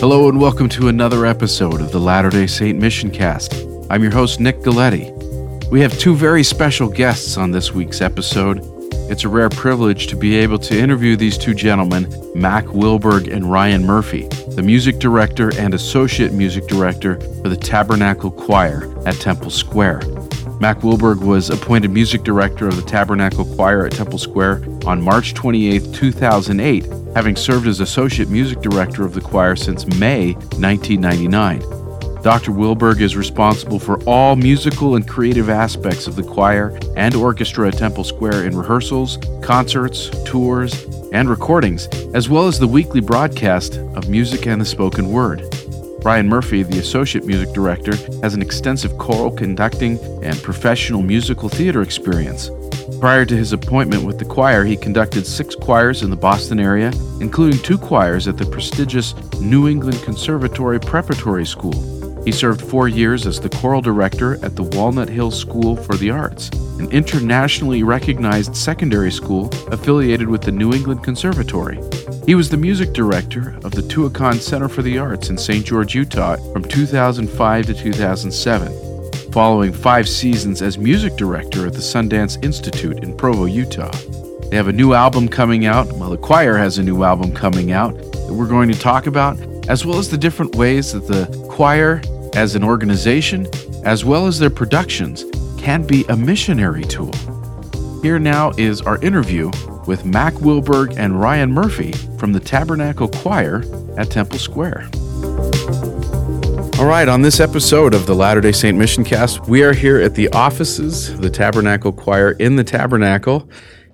Hello 0.00 0.30
and 0.30 0.40
welcome 0.40 0.66
to 0.70 0.88
another 0.88 1.26
episode 1.26 1.82
of 1.82 1.92
the 1.92 2.00
Latter 2.00 2.30
day 2.30 2.46
Saint 2.46 2.78
Mission 2.78 3.10
Cast. 3.10 3.52
I'm 3.90 4.02
your 4.02 4.12
host, 4.12 4.40
Nick 4.40 4.60
Galetti. 4.60 5.10
We 5.70 5.82
have 5.82 5.98
two 5.98 6.14
very 6.14 6.42
special 6.42 6.88
guests 6.88 7.36
on 7.36 7.50
this 7.50 7.72
week's 7.72 8.00
episode. 8.00 8.60
It's 9.10 9.24
a 9.24 9.28
rare 9.28 9.50
privilege 9.50 10.06
to 10.06 10.16
be 10.16 10.36
able 10.36 10.58
to 10.60 10.78
interview 10.78 11.16
these 11.16 11.36
two 11.36 11.52
gentlemen, 11.52 12.08
Mac 12.34 12.64
Wilberg 12.64 13.30
and 13.30 13.52
Ryan 13.52 13.84
Murphy, 13.84 14.26
the 14.56 14.62
music 14.62 14.98
director 15.00 15.54
and 15.58 15.74
associate 15.74 16.32
music 16.32 16.66
director 16.66 17.20
for 17.42 17.50
the 17.50 17.56
Tabernacle 17.56 18.30
Choir 18.30 18.90
at 19.06 19.16
Temple 19.16 19.50
Square. 19.50 20.00
Mac 20.60 20.78
Wilberg 20.78 21.20
was 21.20 21.50
appointed 21.50 21.90
music 21.90 22.22
director 22.22 22.66
of 22.66 22.76
the 22.76 22.82
Tabernacle 22.82 23.44
Choir 23.44 23.84
at 23.84 23.92
Temple 23.92 24.18
Square 24.18 24.62
on 24.86 25.02
March 25.02 25.34
28, 25.34 25.92
2008, 25.92 26.86
having 27.14 27.36
served 27.36 27.66
as 27.66 27.80
associate 27.80 28.28
music 28.28 28.60
director 28.60 29.04
of 29.04 29.14
the 29.14 29.20
choir 29.20 29.56
since 29.56 29.86
May 29.98 30.32
1999. 30.58 31.60
Dr. 32.22 32.52
Wilberg 32.52 33.00
is 33.00 33.16
responsible 33.16 33.78
for 33.78 33.98
all 34.04 34.36
musical 34.36 34.96
and 34.96 35.08
creative 35.08 35.48
aspects 35.48 36.06
of 36.06 36.16
the 36.16 36.22
choir 36.22 36.78
and 36.94 37.14
orchestra 37.14 37.68
at 37.68 37.78
Temple 37.78 38.04
Square 38.04 38.44
in 38.44 38.56
rehearsals, 38.56 39.18
concerts, 39.42 40.10
tours, 40.24 40.84
and 41.12 41.30
recordings, 41.30 41.86
as 42.14 42.28
well 42.28 42.46
as 42.46 42.58
the 42.58 42.68
weekly 42.68 43.00
broadcast 43.00 43.76
of 43.76 44.10
music 44.10 44.46
and 44.46 44.60
the 44.60 44.66
spoken 44.66 45.10
word. 45.10 45.42
Ryan 46.02 46.28
Murphy, 46.28 46.62
the 46.62 46.78
associate 46.78 47.24
music 47.24 47.52
director, 47.54 47.96
has 48.22 48.34
an 48.34 48.42
extensive 48.42 48.96
choral 48.98 49.30
conducting 49.30 49.98
and 50.22 50.42
professional 50.42 51.02
musical 51.02 51.48
theater 51.48 51.82
experience. 51.82 52.50
Prior 52.98 53.24
to 53.24 53.36
his 53.36 53.52
appointment 53.52 54.04
with 54.04 54.18
the 54.18 54.24
choir, 54.24 54.64
he 54.64 54.76
conducted 54.76 55.26
six 55.26 55.54
choirs 55.54 56.02
in 56.02 56.10
the 56.10 56.16
Boston 56.16 56.58
area, 56.58 56.92
including 57.20 57.62
two 57.62 57.78
choirs 57.78 58.26
at 58.26 58.36
the 58.36 58.44
prestigious 58.46 59.14
New 59.40 59.68
England 59.68 60.02
Conservatory 60.02 60.80
Preparatory 60.80 61.46
School. 61.46 62.00
He 62.24 62.32
served 62.32 62.60
four 62.60 62.88
years 62.88 63.26
as 63.26 63.40
the 63.40 63.48
choral 63.48 63.80
director 63.80 64.34
at 64.44 64.56
the 64.56 64.62
Walnut 64.62 65.08
Hill 65.08 65.30
School 65.30 65.76
for 65.76 65.94
the 65.96 66.10
Arts, 66.10 66.50
an 66.78 66.90
internationally 66.90 67.82
recognized 67.82 68.54
secondary 68.54 69.10
school 69.10 69.48
affiliated 69.68 70.28
with 70.28 70.42
the 70.42 70.52
New 70.52 70.74
England 70.74 71.02
Conservatory. 71.02 71.80
He 72.26 72.34
was 72.34 72.50
the 72.50 72.58
music 72.58 72.92
director 72.92 73.56
of 73.64 73.72
the 73.72 73.82
Tuacahn 73.82 74.38
Center 74.38 74.68
for 74.68 74.82
the 74.82 74.98
Arts 74.98 75.30
in 75.30 75.38
St. 75.38 75.64
George, 75.64 75.94
Utah 75.94 76.36
from 76.52 76.62
2005 76.62 77.66
to 77.66 77.74
2007, 77.74 78.89
following 79.32 79.72
five 79.72 80.08
seasons 80.08 80.60
as 80.60 80.76
music 80.76 81.16
director 81.16 81.66
at 81.66 81.72
the 81.72 81.78
Sundance 81.78 82.42
Institute 82.42 83.04
in 83.04 83.16
Provo, 83.16 83.44
Utah. 83.44 83.90
They 84.50 84.56
have 84.56 84.68
a 84.68 84.72
new 84.72 84.92
album 84.94 85.28
coming 85.28 85.66
out. 85.66 85.86
Well, 85.92 86.10
the 86.10 86.16
choir 86.16 86.56
has 86.56 86.78
a 86.78 86.82
new 86.82 87.04
album 87.04 87.32
coming 87.32 87.70
out 87.70 87.96
that 87.96 88.34
we're 88.34 88.48
going 88.48 88.70
to 88.72 88.78
talk 88.78 89.06
about, 89.06 89.38
as 89.68 89.86
well 89.86 89.98
as 89.98 90.10
the 90.10 90.18
different 90.18 90.56
ways 90.56 90.92
that 90.92 91.06
the 91.06 91.26
choir 91.48 92.02
as 92.34 92.56
an 92.56 92.64
organization, 92.64 93.46
as 93.84 94.04
well 94.04 94.26
as 94.26 94.38
their 94.38 94.50
productions, 94.50 95.24
can 95.58 95.86
be 95.86 96.04
a 96.08 96.16
missionary 96.16 96.82
tool. 96.82 97.12
Here 98.02 98.18
now 98.18 98.50
is 98.56 98.80
our 98.82 99.00
interview 99.02 99.50
with 99.86 100.04
Mac 100.04 100.34
Wilberg 100.34 100.96
and 100.96 101.20
Ryan 101.20 101.52
Murphy 101.52 101.92
from 102.18 102.32
the 102.32 102.40
Tabernacle 102.40 103.08
Choir 103.08 103.62
at 103.96 104.10
Temple 104.10 104.38
Square. 104.38 104.88
All 106.80 106.86
right, 106.86 107.10
on 107.10 107.20
this 107.20 107.40
episode 107.40 107.92
of 107.92 108.06
the 108.06 108.14
Latter 108.14 108.40
day 108.40 108.52
Saint 108.52 108.78
Mission 108.78 109.04
Cast, 109.04 109.46
we 109.46 109.62
are 109.62 109.74
here 109.74 110.00
at 110.00 110.14
the 110.14 110.30
offices 110.30 111.10
of 111.10 111.20
the 111.20 111.28
Tabernacle 111.28 111.92
Choir 111.92 112.30
in 112.30 112.56
the 112.56 112.64
Tabernacle. 112.64 113.46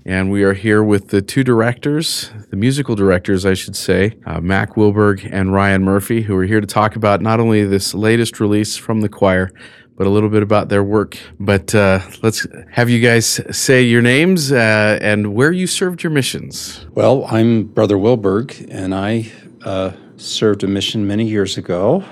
And 0.04 0.30
we 0.30 0.44
are 0.44 0.52
here 0.52 0.84
with 0.84 1.08
the 1.08 1.20
two 1.20 1.42
directors, 1.42 2.30
the 2.50 2.56
musical 2.56 2.94
directors, 2.94 3.44
I 3.44 3.54
should 3.54 3.74
say, 3.74 4.16
uh, 4.24 4.40
Mac 4.40 4.76
Wilberg 4.76 5.28
and 5.32 5.52
Ryan 5.52 5.82
Murphy, 5.82 6.22
who 6.22 6.36
are 6.36 6.44
here 6.44 6.60
to 6.60 6.66
talk 6.66 6.94
about 6.94 7.20
not 7.20 7.40
only 7.40 7.64
this 7.64 7.92
latest 7.92 8.38
release 8.38 8.76
from 8.76 9.00
the 9.00 9.08
choir, 9.08 9.50
but 9.96 10.06
a 10.06 10.10
little 10.10 10.28
bit 10.28 10.44
about 10.44 10.68
their 10.68 10.84
work. 10.84 11.18
But 11.40 11.74
uh, 11.74 11.98
let's 12.22 12.46
have 12.70 12.88
you 12.88 13.00
guys 13.00 13.40
say 13.50 13.82
your 13.82 14.00
names 14.00 14.52
uh, 14.52 15.00
and 15.02 15.34
where 15.34 15.50
you 15.50 15.66
served 15.66 16.04
your 16.04 16.12
missions. 16.12 16.86
Well, 16.92 17.24
I'm 17.24 17.64
Brother 17.64 17.96
Wilberg, 17.96 18.68
and 18.70 18.94
I 18.94 19.32
uh, 19.64 19.90
served 20.26 20.62
a 20.64 20.66
mission 20.66 21.06
many 21.06 21.26
years 21.26 21.56
ago. 21.56 22.04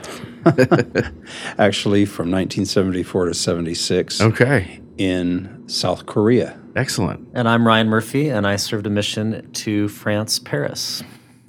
Actually, 1.59 2.05
from 2.05 2.31
1974 2.31 3.27
to 3.27 3.35
76. 3.35 4.21
Okay. 4.21 4.81
In 4.99 5.65
South 5.67 6.07
Korea. 6.07 6.59
Excellent. 6.77 7.29
And 7.35 7.49
I'm 7.49 7.67
Ryan 7.67 7.89
Murphy, 7.89 8.29
and 8.29 8.47
I 8.47 8.57
served 8.57 8.87
a 8.87 8.91
mission 8.91 9.51
to 9.53 9.89
France, 9.89 10.39
Paris. 10.39 11.03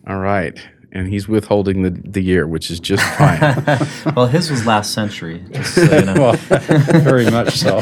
All 0.08 0.20
right. 0.20 0.58
And 0.92 1.08
he's 1.08 1.28
withholding 1.28 1.82
the, 1.82 1.90
the 1.90 2.22
year, 2.22 2.48
which 2.48 2.72
is 2.72 2.80
just 2.80 3.04
fine. 3.18 3.40
well, 4.16 4.28
his 4.28 4.50
was 4.50 4.66
last 4.66 4.94
century. 4.94 5.44
So 5.64 5.82
you 5.84 6.06
know. 6.06 6.14
well, 6.14 6.34
very 6.34 7.30
much 7.30 7.58
so. 7.58 7.82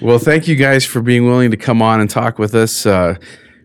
well, 0.00 0.18
thank 0.18 0.48
you 0.48 0.56
guys 0.56 0.84
for 0.84 1.00
being 1.00 1.26
willing 1.26 1.52
to 1.52 1.56
come 1.56 1.80
on 1.80 2.00
and 2.00 2.10
talk 2.10 2.38
with 2.38 2.54
us. 2.54 2.84
Uh, 2.84 3.16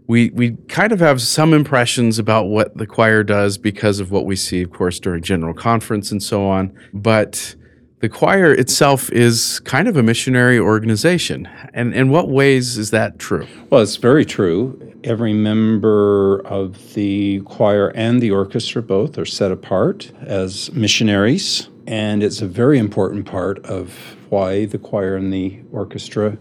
we 0.07 0.29
we 0.31 0.51
kind 0.69 0.91
of 0.91 1.00
have 1.00 1.22
some 1.22 1.53
impressions 1.53 2.18
about 2.18 2.47
what 2.47 2.78
the 2.78 2.88
choir 2.88 3.23
does 3.23 3.57
because 3.57 4.00
of 4.00 4.09
what 4.12 4.25
we 4.25 4.35
see, 4.35 4.62
of 4.62 4.72
course, 4.72 5.00
during 5.00 5.22
general 5.22 5.53
conference 5.53 6.12
and 6.12 6.23
so 6.23 6.47
on. 6.47 6.73
But 6.94 7.56
the 8.00 8.09
choir 8.09 8.53
itself 8.53 9.12
is 9.12 9.59
kind 9.62 9.88
of 9.88 9.97
a 9.97 10.03
missionary 10.03 10.59
organization. 10.59 11.50
And 11.73 11.94
in 11.94 12.09
what 12.09 12.29
ways 12.29 12.78
is 12.78 12.91
that 12.91 13.19
true? 13.19 13.47
Well, 13.69 13.81
it's 13.81 13.97
very 13.97 14.23
true. 14.23 14.94
Every 15.03 15.34
member 15.34 16.46
of 16.46 16.94
the 16.94 17.41
choir 17.41 17.90
and 17.90 18.22
the 18.22 18.31
orchestra 18.31 18.81
both 18.81 19.17
are 19.17 19.25
set 19.25 19.51
apart 19.51 20.12
as 20.22 20.72
missionaries. 20.73 21.69
And 21.88 22.22
it's 22.22 22.41
a 22.41 22.47
very 22.47 22.78
important 22.78 23.25
part 23.25 23.66
of 23.66 24.16
why 24.29 24.66
the 24.66 24.78
choir 24.78 25.16
and 25.16 25.34
the 25.34 25.62
orchestra 25.72 26.38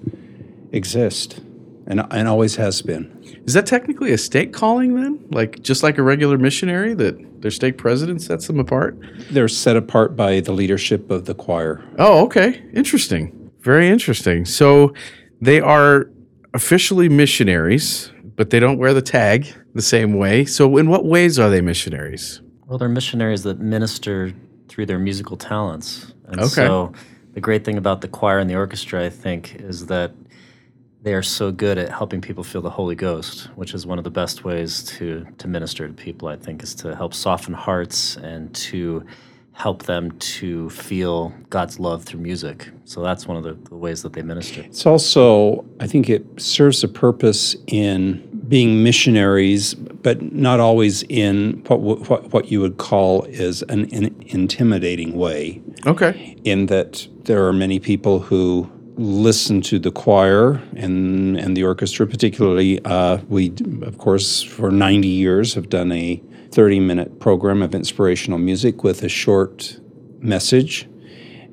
exist 0.73 1.41
and, 1.87 2.05
and 2.11 2.29
always 2.29 2.57
has 2.57 2.83
been. 2.83 3.23
Is 3.47 3.55
that 3.55 3.67
technically 3.67 4.13
a 4.13 4.19
stake 4.19 4.53
calling 4.53 5.01
then? 5.01 5.25
Like 5.31 5.63
just 5.63 5.83
like 5.83 5.99
a 5.99 6.03
regular 6.03 6.39
missionary 6.39 6.95
that 6.95 7.43
their 7.43 7.51
stake 7.51 7.79
president 7.79 8.23
sets 8.23 8.47
them 8.47 8.59
apart? 8.59 8.99
They're 9.31 9.49
set 9.49 9.77
apart 9.77 10.17
by 10.17 10.41
the 10.41 10.53
leadership 10.53 11.11
of 11.11 11.27
the 11.27 11.35
choir. 11.35 11.85
Oh, 11.99 12.25
okay. 12.25 12.63
Interesting. 12.75 13.51
Very 13.61 13.89
interesting. 13.89 14.45
So 14.45 14.93
they 15.41 15.61
are 15.61 16.11
officially 16.55 17.09
missionaries, 17.09 18.11
but 18.37 18.51
they 18.51 18.61
don't 18.61 18.79
wear 18.79 18.95
the 18.95 19.03
tag 19.03 19.47
the 19.75 19.83
same 19.83 20.15
way. 20.15 20.45
So 20.45 20.77
in 20.77 20.89
what 20.89 21.05
ways 21.05 21.39
are 21.39 21.51
they 21.51 21.61
missionaries? 21.61 22.41
Well, 22.67 22.79
they're 22.79 22.89
missionaries 22.89 23.43
that 23.45 23.61
minister 23.61 24.33
through 24.69 24.87
their 24.87 24.99
musical 24.99 25.37
talents. 25.37 26.13
And 26.27 26.41
okay. 26.41 26.49
so 26.49 26.93
the 27.35 27.41
great 27.41 27.65
thing 27.65 27.79
about 27.79 28.01
the 28.01 28.09
choir 28.09 28.39
and 28.39 28.51
the 28.51 28.57
orchestra, 28.57 29.05
I 29.05 29.11
think, 29.11 29.57
is 29.57 29.87
that 29.87 30.13
they 31.07 31.15
are 31.15 31.23
so 31.23 31.53
good 31.53 31.79
at 31.79 31.89
helping 31.89 32.21
people 32.21 32.43
feel 32.43 32.61
the 32.61 32.69
Holy 32.69 32.97
Ghost, 32.97 33.49
which 33.55 33.75
is 33.75 33.87
one 33.87 33.97
of 33.97 34.03
the 34.03 34.11
best 34.11 34.43
ways 34.43 34.83
to 34.83 35.25
to 35.39 35.47
minister 35.47 35.87
to 35.87 35.95
people. 35.95 36.27
I 36.27 36.35
think 36.35 36.65
is 36.65 36.75
to 36.77 36.97
help 36.97 37.15
soften 37.15 37.55
hearts 37.55 38.17
and 38.17 38.53
to 38.57 39.07
help 39.53 39.85
them 39.85 40.11
to 40.19 40.69
feel 40.71 41.33
God's 41.49 41.79
love 41.79 42.03
through 42.05 42.21
music. 42.21 42.69
So 42.85 43.03
that's 43.03 43.29
one 43.29 43.37
of 43.37 43.45
the, 43.45 43.55
the, 43.71 43.77
ways 43.77 44.03
that 44.03 44.13
they 44.15 44.21
minister. 44.21 44.61
It's 44.63 44.85
also, 44.85 45.65
I 45.81 45.87
think 45.87 46.11
it 46.11 46.27
serves 46.39 46.85
a 46.85 46.89
purpose 46.89 47.57
in 47.69 48.21
being 48.49 48.83
missionaries, 48.83 49.75
but 49.75 50.21
not 50.33 50.59
always 50.59 51.05
in 51.05 51.63
what 51.69 51.81
what, 51.81 52.33
what 52.33 52.51
you 52.51 52.61
would 52.61 52.79
call 52.79 53.23
is 53.27 53.63
an, 53.69 53.85
an 53.95 54.13
intimidating 54.27 55.17
way. 55.17 55.63
Okay. 55.87 56.37
In 56.43 56.67
that 56.67 57.07
there 57.23 57.47
are 57.47 57.53
many 57.53 57.79
people 57.79 58.19
who 58.19 58.69
listen 58.97 59.61
to 59.61 59.79
the 59.79 59.91
choir 59.91 60.63
and 60.75 61.37
and 61.39 61.57
the 61.57 61.65
orchestra. 61.65 62.07
Particularly, 62.07 62.85
uh, 62.85 63.19
we 63.29 63.53
of 63.83 63.99
course 63.99 64.43
for 64.43 64.71
90 64.71 65.09
years 65.09 65.55
have 65.55 65.69
done 65.69 65.93
a 65.93 66.23
30 66.51 66.81
minute 66.81 67.21
program 67.21 67.63
of 67.63 67.75
inspirational 67.75 68.39
music 68.39 68.83
with 68.83 69.03
a 69.03 69.09
short 69.09 69.79
message, 70.21 70.89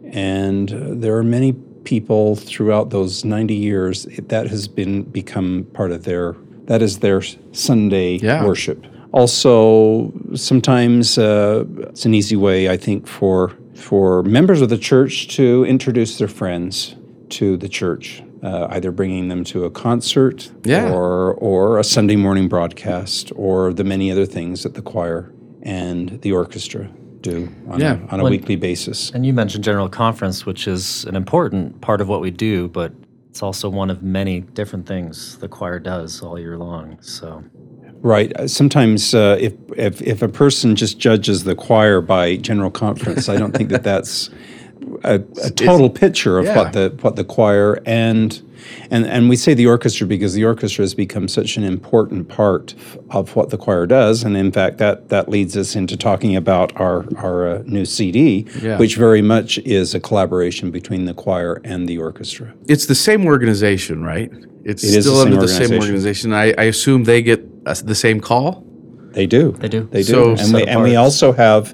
and 0.05 0.71
uh, 0.71 0.87
there 0.91 1.15
are 1.17 1.23
many 1.23 1.53
people 1.83 2.37
throughout 2.37 2.91
those 2.91 3.25
90 3.25 3.53
years 3.53 4.05
that 4.05 4.47
has 4.47 4.67
been 4.67 5.03
become 5.03 5.67
part 5.73 5.91
of 5.91 6.05
their 6.05 6.35
that 6.65 6.81
is 6.81 6.99
their 6.99 7.21
Sunday 7.51 8.17
yeah. 8.17 8.45
worship. 8.45 8.85
Also, 9.11 10.11
sometimes 10.33 11.19
uh, 11.19 11.65
it's 11.89 12.05
an 12.05 12.15
easy 12.15 12.35
way, 12.35 12.69
I 12.69 12.77
think, 12.77 13.05
for 13.05 13.51
for 13.75 14.23
members 14.23 14.61
of 14.61 14.69
the 14.69 14.77
church 14.77 15.27
to 15.35 15.65
introduce 15.65 16.17
their 16.17 16.27
friends 16.27 16.95
to 17.29 17.57
the 17.57 17.69
church, 17.69 18.23
uh, 18.41 18.67
either 18.71 18.91
bringing 18.91 19.27
them 19.27 19.43
to 19.45 19.65
a 19.65 19.71
concert 19.71 20.51
yeah. 20.63 20.91
or, 20.91 21.33
or 21.33 21.79
a 21.79 21.83
Sunday 21.83 22.15
morning 22.15 22.47
broadcast 22.47 23.31
or 23.35 23.73
the 23.73 23.83
many 23.83 24.11
other 24.11 24.25
things 24.25 24.63
that 24.63 24.73
the 24.73 24.81
choir 24.81 25.31
and 25.61 26.21
the 26.21 26.31
orchestra 26.31 26.89
do 27.21 27.49
on 27.69 27.79
yeah. 27.79 27.93
a, 27.93 28.07
on 28.07 28.19
a 28.19 28.23
well, 28.23 28.31
weekly 28.31 28.55
basis. 28.55 29.11
And 29.11 29.25
you 29.25 29.33
mentioned 29.33 29.63
General 29.63 29.89
Conference, 29.89 30.45
which 30.45 30.67
is 30.67 31.05
an 31.05 31.15
important 31.15 31.81
part 31.81 32.01
of 32.01 32.09
what 32.09 32.21
we 32.21 32.31
do, 32.31 32.67
but 32.67 32.93
it's 33.29 33.41
also 33.41 33.69
one 33.69 33.89
of 33.89 34.03
many 34.03 34.41
different 34.41 34.85
things 34.85 35.37
the 35.39 35.47
choir 35.47 35.79
does 35.79 36.21
all 36.21 36.37
year 36.37 36.57
long. 36.57 37.01
So 37.01 37.43
Right. 38.03 38.37
Uh, 38.37 38.49
Sometimes, 38.49 39.15
uh, 39.15 39.37
if, 39.39 39.53
if 39.77 40.01
if 40.01 40.21
a 40.21 40.27
person 40.27 40.75
just 40.75 40.99
judges 40.99 41.45
the 41.45 41.55
choir 41.55 42.01
by 42.01 42.35
general 42.35 42.69
conference, 42.69 43.29
I 43.29 43.37
don't 43.37 43.53
think 43.55 43.69
that 43.69 43.83
that's 43.83 44.29
a, 45.03 45.15
a 45.43 45.49
total 45.51 45.89
picture 45.89 46.39
of 46.39 46.45
yeah. 46.45 46.55
what 46.57 46.73
the 46.73 46.97
what 47.01 47.15
the 47.15 47.23
choir 47.23 47.81
and 47.85 48.41
and 48.89 49.05
and 49.05 49.29
we 49.29 49.35
say 49.35 49.53
the 49.53 49.67
orchestra 49.67 50.07
because 50.07 50.33
the 50.33 50.45
orchestra 50.45 50.83
has 50.83 50.93
become 50.93 51.27
such 51.27 51.57
an 51.57 51.63
important 51.63 52.29
part 52.29 52.73
of 53.09 53.35
what 53.35 53.49
the 53.49 53.57
choir 53.57 53.85
does, 53.85 54.23
and 54.23 54.37
in 54.37 54.51
fact, 54.51 54.77
that 54.77 55.09
that 55.09 55.29
leads 55.29 55.57
us 55.57 55.75
into 55.75 55.97
talking 55.97 56.35
about 56.35 56.75
our 56.79 57.05
our 57.17 57.47
uh, 57.47 57.63
new 57.65 57.85
CD, 57.85 58.45
Yeah. 58.61 58.77
which 58.77 58.95
very 58.95 59.21
much 59.21 59.57
is 59.59 59.93
a 59.93 59.99
collaboration 59.99 60.71
between 60.71 61.05
the 61.05 61.13
choir 61.13 61.61
and 61.63 61.87
the 61.87 61.97
orchestra. 61.97 62.53
It's 62.67 62.85
the 62.85 62.95
same 62.95 63.25
organization, 63.25 64.03
right? 64.03 64.31
It's 64.63 64.83
It 64.83 64.95
is 64.95 65.05
still 65.05 65.17
the 65.17 65.25
under 65.25 65.41
the 65.41 65.47
same 65.47 65.71
organization. 65.77 66.31
organization. 66.31 66.33
I, 66.33 66.53
I 66.57 66.65
assume 66.67 67.03
they 67.03 67.21
get 67.21 67.43
uh, 67.65 67.75
the 67.83 67.95
same 67.95 68.21
call. 68.21 68.65
They 69.11 69.27
do. 69.27 69.51
They 69.59 69.67
do. 69.67 69.87
They 69.91 70.03
do. 70.03 70.13
So- 70.13 70.35
and 70.35 70.53
we 70.53 70.63
and 70.63 70.81
we 70.81 70.95
also 70.95 71.33
have 71.33 71.73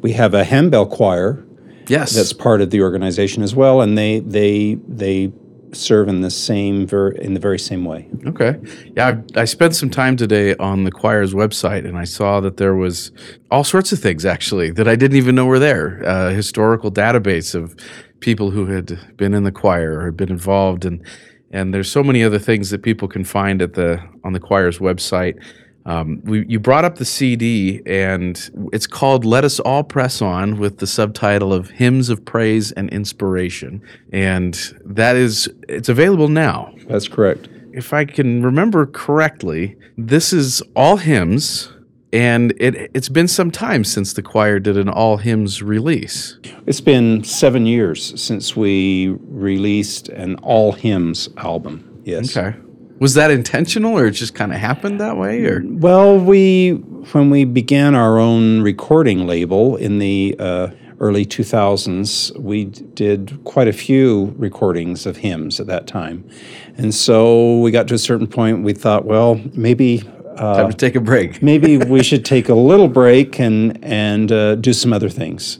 we 0.00 0.12
have 0.12 0.32
a 0.34 0.44
handbell 0.44 0.86
choir 0.86 1.44
Yes. 1.90 2.14
that's 2.14 2.32
part 2.32 2.60
of 2.60 2.70
the 2.70 2.82
organization 2.82 3.42
as 3.42 3.54
well, 3.54 3.80
and 3.80 3.98
they 3.98 4.20
they 4.20 4.78
they 4.88 5.32
serve 5.72 6.08
in 6.08 6.20
the 6.20 6.30
same 6.30 6.86
ver- 6.86 7.12
in 7.12 7.34
the 7.34 7.40
very 7.40 7.58
same 7.58 7.84
way. 7.84 8.08
Okay. 8.26 8.56
Yeah, 8.96 9.20
I, 9.36 9.42
I 9.42 9.44
spent 9.44 9.76
some 9.76 9.90
time 9.90 10.16
today 10.16 10.56
on 10.56 10.84
the 10.84 10.90
choir's 10.90 11.34
website, 11.34 11.86
and 11.86 11.96
I 11.96 12.04
saw 12.04 12.40
that 12.40 12.56
there 12.56 12.74
was 12.74 13.12
all 13.50 13.64
sorts 13.64 13.92
of 13.92 13.98
things 14.00 14.24
actually 14.24 14.70
that 14.72 14.88
I 14.88 14.96
didn't 14.96 15.16
even 15.16 15.34
know 15.34 15.46
were 15.46 15.58
there. 15.58 16.00
A 16.02 16.32
historical 16.32 16.90
database 16.90 17.54
of 17.54 17.76
people 18.20 18.50
who 18.50 18.66
had 18.66 19.16
been 19.16 19.34
in 19.34 19.44
the 19.44 19.52
choir 19.52 19.98
or 19.98 20.04
had 20.06 20.16
been 20.16 20.30
involved, 20.30 20.84
and 20.84 21.04
and 21.52 21.74
there's 21.74 21.90
so 21.90 22.02
many 22.02 22.22
other 22.22 22.38
things 22.38 22.70
that 22.70 22.82
people 22.82 23.08
can 23.08 23.24
find 23.24 23.60
at 23.62 23.74
the 23.74 24.00
on 24.24 24.32
the 24.32 24.40
choir's 24.40 24.78
website. 24.78 25.42
Um, 25.90 26.20
we, 26.24 26.46
you 26.46 26.60
brought 26.60 26.84
up 26.84 26.96
the 26.96 27.04
CD, 27.04 27.82
and 27.84 28.50
it's 28.72 28.86
called 28.86 29.24
"Let 29.24 29.44
Us 29.44 29.58
All 29.58 29.82
Press 29.82 30.22
On" 30.22 30.56
with 30.56 30.78
the 30.78 30.86
subtitle 30.86 31.52
of 31.52 31.70
"Hymns 31.70 32.08
of 32.10 32.24
Praise 32.24 32.70
and 32.72 32.88
Inspiration," 32.90 33.82
and 34.12 34.54
that 34.84 35.16
is 35.16 35.48
it's 35.68 35.88
available 35.88 36.28
now 36.28 36.72
That's 36.86 37.08
correct. 37.08 37.48
if 37.72 37.92
I 37.92 38.04
can 38.04 38.44
remember 38.44 38.86
correctly, 38.86 39.76
this 39.98 40.32
is 40.32 40.62
all 40.76 40.98
hymns, 40.98 41.72
and 42.12 42.54
it 42.60 42.92
it's 42.94 43.08
been 43.08 43.26
some 43.26 43.50
time 43.50 43.82
since 43.82 44.12
the 44.12 44.22
choir 44.22 44.60
did 44.60 44.76
an 44.76 44.88
all 44.88 45.16
hymns 45.16 45.60
release. 45.60 46.38
It's 46.66 46.80
been 46.80 47.24
seven 47.24 47.66
years 47.66 48.20
since 48.20 48.54
we 48.54 49.08
released 49.26 50.08
an 50.10 50.36
all 50.36 50.70
hymns 50.70 51.28
album. 51.36 52.02
Yes. 52.04 52.36
Okay. 52.36 52.56
Was 53.00 53.14
that 53.14 53.30
intentional, 53.30 53.98
or 53.98 54.06
it 54.06 54.10
just 54.12 54.34
kind 54.34 54.52
of 54.52 54.58
happened 54.58 55.00
that 55.00 55.16
way, 55.16 55.42
or 55.46 55.62
Well, 55.64 56.18
we 56.18 56.72
when 57.12 57.30
we 57.30 57.44
began 57.46 57.94
our 57.94 58.18
own 58.18 58.60
recording 58.60 59.26
label 59.26 59.74
in 59.76 59.98
the 59.98 60.36
uh, 60.38 60.68
early 61.00 61.24
2000s, 61.24 62.38
we 62.38 62.66
d- 62.66 62.84
did 62.92 63.40
quite 63.44 63.68
a 63.68 63.72
few 63.72 64.34
recordings 64.36 65.06
of 65.06 65.16
hymns 65.16 65.58
at 65.58 65.66
that 65.66 65.86
time, 65.86 66.28
and 66.76 66.94
so 66.94 67.58
we 67.60 67.70
got 67.70 67.88
to 67.88 67.94
a 67.94 67.98
certain 67.98 68.26
point. 68.26 68.62
We 68.62 68.74
thought, 68.74 69.06
well, 69.06 69.40
maybe. 69.54 70.02
Uh, 70.36 70.56
time 70.56 70.70
to 70.70 70.76
take 70.76 70.94
a 70.94 71.00
break? 71.00 71.42
maybe 71.42 71.76
we 71.78 72.02
should 72.08 72.24
take 72.24 72.48
a 72.50 72.54
little 72.54 72.88
break 72.88 73.40
and 73.40 73.82
and 73.82 74.30
uh, 74.30 74.54
do 74.56 74.72
some 74.74 74.92
other 74.92 75.08
things. 75.08 75.58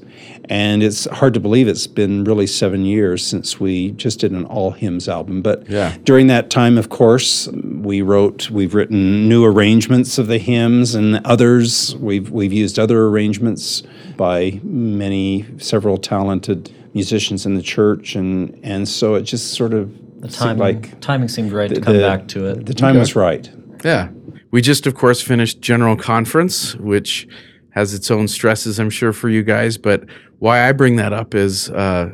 And 0.51 0.83
it's 0.83 1.05
hard 1.11 1.33
to 1.35 1.41
believe 1.41 1.69
it's 1.69 1.87
been 1.87 2.25
really 2.25 2.49
seven 2.49 2.85
years 2.85 3.25
since 3.25 3.61
we 3.61 3.93
just 3.93 4.19
did 4.19 4.33
an 4.33 4.45
all 4.47 4.73
hymns 4.73 5.09
album. 5.09 5.43
But 5.43 5.71
Yeah. 5.71 5.95
during 6.05 6.27
that 6.27 6.51
time, 6.51 6.77
of 6.77 6.89
course, 6.89 7.49
we 7.53 8.03
wrote, 8.03 8.51
we've 8.51 8.75
written 8.75 9.29
new 9.29 9.45
arrangements 9.45 10.19
of 10.19 10.27
the 10.27 10.39
hymns 10.39 10.97
and 10.97 11.21
others. 11.25 11.95
We've 12.01 12.31
we've 12.31 12.53
used 12.53 12.81
other 12.81 13.07
arrangements 13.07 13.85
by 14.17 14.61
many, 14.65 15.47
several 15.59 15.97
talented 15.99 16.71
musicians 16.95 17.47
in 17.47 17.55
the 17.55 17.63
church, 17.63 18.17
and 18.17 18.59
and 18.65 18.89
so 18.89 19.15
it 19.15 19.23
just 19.23 19.55
sort 19.55 19.73
of 19.73 19.89
the 20.21 20.31
seemed 20.31 20.59
like 20.59 21.01
timing 21.01 21.29
seemed 21.29 21.53
right 21.53 21.73
to 21.73 21.81
come 21.81 21.95
the- 21.97 22.03
back 22.03 22.27
to 22.29 22.47
it. 22.47 22.67
the 22.67 22.75
time 22.75 22.99
was 22.99 23.15
right. 23.15 23.49
Yeah. 23.85 24.09
We 24.51 24.61
just, 24.63 24.85
of 24.89 24.95
course, 24.97 25.21
finished 25.23 25.61
General 25.61 25.95
Conference, 25.95 26.75
which 26.75 27.29
has 27.73 27.95
its 27.95 28.11
own 28.11 28.29
stresses, 28.29 28.79
I'm 28.79 28.91
sure, 28.91 29.13
for 29.13 29.29
you 29.29 29.43
guys. 29.43 29.79
But 29.79 30.05
why 30.39 30.69
I 30.69 30.73
bring 30.73 30.97
that 30.97 31.13
up 31.13 31.35
is, 31.35 31.71
uh, 31.71 32.11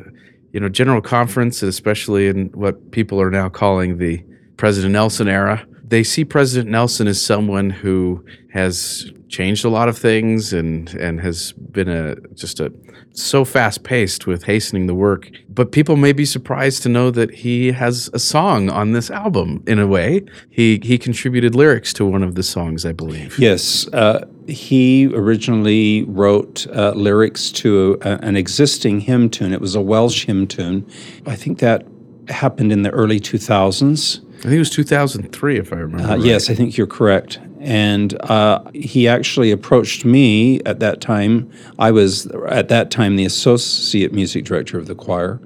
you 0.51 0.59
know, 0.59 0.69
General 0.69 1.01
Conference, 1.01 1.63
especially 1.63 2.27
in 2.27 2.47
what 2.47 2.91
people 2.91 3.19
are 3.21 3.31
now 3.31 3.49
calling 3.49 3.97
the 3.97 4.23
President 4.57 4.93
Nelson 4.93 5.27
era, 5.27 5.65
they 5.87 6.03
see 6.03 6.25
President 6.25 6.69
Nelson 6.69 7.07
as 7.07 7.21
someone 7.21 7.69
who 7.69 8.23
has 8.51 9.11
changed 9.29 9.65
a 9.65 9.69
lot 9.69 9.89
of 9.89 9.97
things 9.97 10.53
and 10.53 10.93
and 10.95 11.19
has 11.21 11.53
been 11.53 11.89
a 11.89 12.15
just 12.33 12.59
a 12.59 12.71
so 13.13 13.43
fast 13.43 13.83
paced 13.83 14.27
with 14.27 14.43
hastening 14.43 14.87
the 14.87 14.93
work. 14.93 15.29
But 15.49 15.71
people 15.71 15.95
may 15.95 16.13
be 16.13 16.25
surprised 16.25 16.83
to 16.83 16.89
know 16.89 17.09
that 17.11 17.33
he 17.33 17.71
has 17.71 18.09
a 18.13 18.19
song 18.19 18.69
on 18.69 18.91
this 18.91 19.09
album. 19.09 19.63
In 19.65 19.79
a 19.79 19.87
way, 19.87 20.23
he 20.49 20.79
he 20.83 20.97
contributed 20.97 21.55
lyrics 21.55 21.93
to 21.93 22.05
one 22.05 22.23
of 22.23 22.35
the 22.35 22.43
songs, 22.43 22.85
I 22.85 22.91
believe. 22.91 23.37
Yes, 23.39 23.87
uh, 23.93 24.25
he 24.47 25.07
originally 25.13 26.03
wrote 26.03 26.65
uh, 26.67 26.91
lyrics 26.91 27.51
to 27.51 27.97
a, 28.01 28.19
an 28.23 28.35
existing 28.35 29.01
hymn 29.01 29.29
tune. 29.29 29.53
It 29.53 29.61
was 29.61 29.75
a 29.75 29.81
Welsh 29.81 30.25
hymn 30.25 30.47
tune. 30.47 30.89
I 31.25 31.35
think 31.35 31.59
that 31.59 31.85
happened 32.29 32.71
in 32.71 32.83
the 32.83 32.89
early 32.91 33.19
2000s. 33.19 34.19
I 34.39 34.41
think 34.41 34.53
it 34.53 34.59
was 34.59 34.69
2003, 34.69 35.57
if 35.57 35.73
I 35.73 35.77
remember. 35.77 36.03
Uh, 36.03 36.15
right. 36.15 36.21
Yes, 36.21 36.49
I 36.49 36.53
think 36.53 36.77
you're 36.77 36.87
correct. 36.87 37.39
And 37.59 38.19
uh, 38.29 38.63
he 38.73 39.07
actually 39.07 39.51
approached 39.51 40.05
me 40.05 40.61
at 40.61 40.79
that 40.79 41.01
time. 41.01 41.51
I 41.79 41.91
was 41.91 42.27
at 42.49 42.69
that 42.69 42.91
time 42.91 43.15
the 43.15 43.25
associate 43.25 44.13
music 44.13 44.45
director 44.45 44.77
of 44.77 44.85
the 44.85 44.95
choir, 44.95 45.39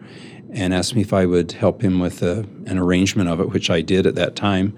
and 0.51 0.73
asked 0.73 0.95
me 0.95 1.01
if 1.01 1.13
I 1.13 1.25
would 1.25 1.53
help 1.53 1.81
him 1.81 1.99
with 1.99 2.21
a, 2.21 2.45
an 2.65 2.77
arrangement 2.77 3.29
of 3.29 3.39
it, 3.39 3.49
which 3.49 3.69
I 3.69 3.81
did 3.81 4.05
at 4.05 4.15
that 4.15 4.35
time. 4.35 4.75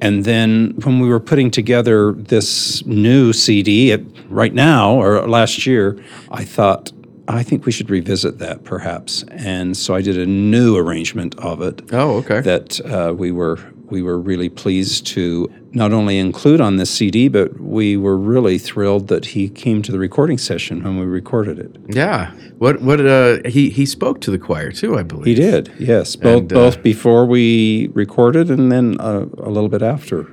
And 0.00 0.24
then 0.24 0.74
when 0.84 1.00
we 1.00 1.08
were 1.08 1.20
putting 1.20 1.50
together 1.50 2.12
this 2.12 2.84
new 2.86 3.32
CD, 3.32 3.90
it, 3.90 4.04
right 4.28 4.54
now 4.54 4.94
or 4.94 5.26
last 5.28 5.66
year, 5.66 5.98
I 6.30 6.44
thought. 6.44 6.92
I 7.30 7.42
think 7.42 7.66
we 7.66 7.72
should 7.72 7.90
revisit 7.90 8.38
that 8.38 8.64
perhaps, 8.64 9.22
and 9.28 9.76
so 9.76 9.94
I 9.94 10.00
did 10.00 10.16
a 10.16 10.24
new 10.24 10.78
arrangement 10.78 11.38
of 11.38 11.60
it 11.60 11.82
Oh, 11.92 12.16
okay. 12.20 12.40
that 12.40 12.80
uh, 12.80 13.12
we 13.12 13.32
were 13.32 13.58
we 13.90 14.02
were 14.02 14.18
really 14.18 14.48
pleased 14.48 15.06
to 15.08 15.52
not 15.72 15.92
only 15.92 16.18
include 16.18 16.60
on 16.60 16.76
this 16.76 16.90
CD, 16.90 17.28
but 17.28 17.60
we 17.60 17.96
were 17.96 18.16
really 18.16 18.58
thrilled 18.58 19.08
that 19.08 19.26
he 19.26 19.48
came 19.48 19.82
to 19.82 19.92
the 19.92 19.98
recording 19.98 20.38
session 20.38 20.82
when 20.82 20.98
we 20.98 21.04
recorded 21.06 21.58
it. 21.58 21.76
yeah. 21.88 22.32
What 22.58 22.80
what 22.82 23.00
uh 23.04 23.38
he 23.44 23.70
he 23.70 23.86
spoke 23.86 24.20
to 24.22 24.30
the 24.30 24.38
choir 24.38 24.72
too, 24.72 24.98
I 24.98 25.02
believe. 25.04 25.26
He 25.26 25.34
did, 25.34 25.72
yes, 25.78 26.16
both 26.16 26.40
And, 26.42 26.52
uh, 26.52 26.56
both 26.56 26.82
before 26.82 27.24
we 27.26 27.88
recorded 27.94 28.50
and 28.50 28.72
then 28.72 28.96
uh, 29.00 29.26
a 29.38 29.50
little 29.50 29.68
bit 29.68 29.82
after. 29.82 30.26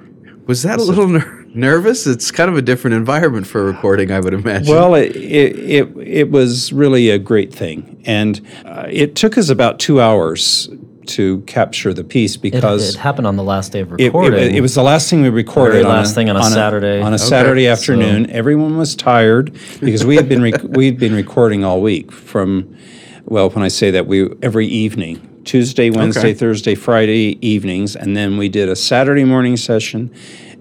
Was 0.47 0.63
that 0.63 0.79
a 0.79 0.83
little 0.83 1.07
ner- 1.17 1.45
nervous? 1.53 2.05
It's 2.07 2.31
kind 2.31 2.49
of 2.49 2.57
a 2.57 2.61
different 2.61 2.95
environment 2.95 3.47
for 3.47 3.63
recording, 3.63 4.11
I 4.11 4.19
would 4.19 4.33
imagine. 4.33 4.73
Well, 4.73 4.93
it, 4.95 5.15
it, 5.15 5.57
it, 5.59 5.97
it 5.97 6.31
was 6.31 6.71
really 6.73 7.09
a 7.09 7.17
great 7.17 7.53
thing. 7.53 8.01
And 8.05 8.41
uh, 8.65 8.85
it 8.89 9.15
took 9.15 9.37
us 9.37 9.49
about 9.49 9.79
two 9.79 9.99
hours 10.01 10.69
to 11.07 11.41
capture 11.41 11.93
the 11.93 12.03
piece 12.03 12.37
because 12.37 12.95
it 12.95 12.99
happened 12.99 13.27
on 13.27 13.35
the 13.35 13.43
last 13.43 13.71
day 13.71 13.81
of 13.81 13.91
It, 13.93 14.05
recording. 14.05 14.39
it, 14.39 14.55
it 14.55 14.61
was 14.61 14.75
the 14.75 14.83
last 14.83 15.09
thing 15.09 15.21
we 15.21 15.29
recorded. 15.29 15.73
Very 15.73 15.83
on 15.85 15.91
last 15.91 16.15
thing 16.15 16.29
on 16.29 16.37
a 16.37 16.43
Saturday. 16.43 17.01
On 17.01 17.13
a 17.13 17.17
Saturday 17.19 17.65
so- 17.65 17.71
afternoon, 17.71 18.29
everyone 18.29 18.77
was 18.77 18.95
tired 18.95 19.53
because 19.79 20.05
we 20.05 20.15
had 20.15 20.27
been 20.29 20.41
rec- 20.41 20.63
we 20.69 20.85
had 20.85 20.97
been 20.97 21.13
recording 21.13 21.63
all 21.63 21.81
week 21.81 22.11
from. 22.11 22.75
Well, 23.27 23.49
when 23.49 23.63
I 23.63 23.69
say 23.69 23.89
that, 23.91 24.05
we 24.05 24.29
every 24.43 24.67
evening, 24.67 25.41
Tuesday, 25.45 25.89
Wednesday, 25.89 26.19
Okay. 26.29 26.33
Thursday, 26.35 26.75
Friday 26.75 27.39
evenings, 27.41 27.95
and 27.95 28.15
then 28.15 28.37
we 28.37 28.49
did 28.49 28.69
a 28.69 28.75
Saturday 28.75 29.23
morning 29.23 29.57
session, 29.57 30.13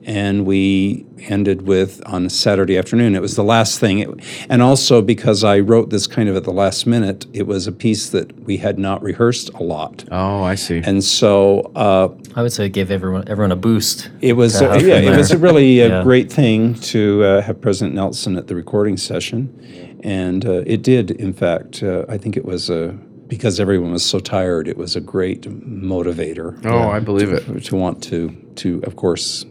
and 0.06 0.44
we 0.46 1.06
ended 1.28 1.62
with 1.62 2.02
on 2.06 2.26
a 2.26 2.30
Saturday 2.30 2.76
afternoon. 2.76 3.14
It 3.14 3.22
was 3.22 3.36
the 3.36 3.44
last 3.44 3.80
thing, 3.80 3.98
it, 4.00 4.08
and 4.50 4.62
also 4.62 5.00
because 5.02 5.42
I 5.44 5.60
wrote 5.60 5.90
this 5.90 6.06
kind 6.06 6.28
of 6.28 6.36
at 6.36 6.44
the 6.44 6.52
last 6.52 6.86
minute, 6.86 7.26
it 7.32 7.46
was 7.46 7.66
a 7.66 7.72
piece 7.72 8.10
that 8.10 8.44
we 8.44 8.58
had 8.58 8.78
not 8.78 9.02
rehearsed 9.02 9.50
a 9.54 9.62
lot, 9.62 10.04
oh, 10.10 10.42
I 10.42 10.54
see. 10.56 10.82
and 10.84 11.02
so. 11.02 11.60
Uh, 11.74 12.08
I 12.36 12.42
would 12.42 12.52
say 12.52 12.66
it 12.66 12.70
gave 12.70 12.90
everyone 12.90 13.24
everyone 13.28 13.52
a 13.52 13.56
boost. 13.56 14.10
it 14.20 14.34
was 14.34 14.58
to 14.58 14.70
uh, 14.72 14.76
yeah, 14.76 14.96
it 14.96 15.16
was 15.16 15.30
a 15.30 15.38
really 15.38 15.80
a 15.80 15.88
Yeah. 15.88 16.02
great 16.02 16.32
thing 16.32 16.74
to 16.92 17.22
uh, 17.24 17.40
have 17.42 17.60
President 17.60 17.94
Nelson 17.94 18.36
at 18.36 18.46
the 18.48 18.54
recording 18.54 18.96
session, 18.96 19.98
and 20.02 20.44
uh, 20.44 20.62
it 20.66 20.82
did. 20.82 21.10
In 21.12 21.32
fact, 21.32 21.82
uh, 21.82 22.04
I 22.08 22.18
think 22.18 22.36
it 22.36 22.44
was 22.44 22.68
a 22.70 22.96
because 23.28 23.58
everyone 23.58 23.90
was 23.92 24.04
so 24.04 24.18
tired. 24.20 24.68
It 24.68 24.76
was 24.76 24.96
a 24.96 25.00
great 25.00 25.42
motivator. 25.42 26.60
oh, 26.66 26.90
I 26.90 27.00
believe 27.00 27.32
it. 27.32 27.64
to 27.64 27.76
want 27.76 28.02
to 28.04 28.30
to 28.56 28.80
of 28.84 28.96
course 28.96 29.46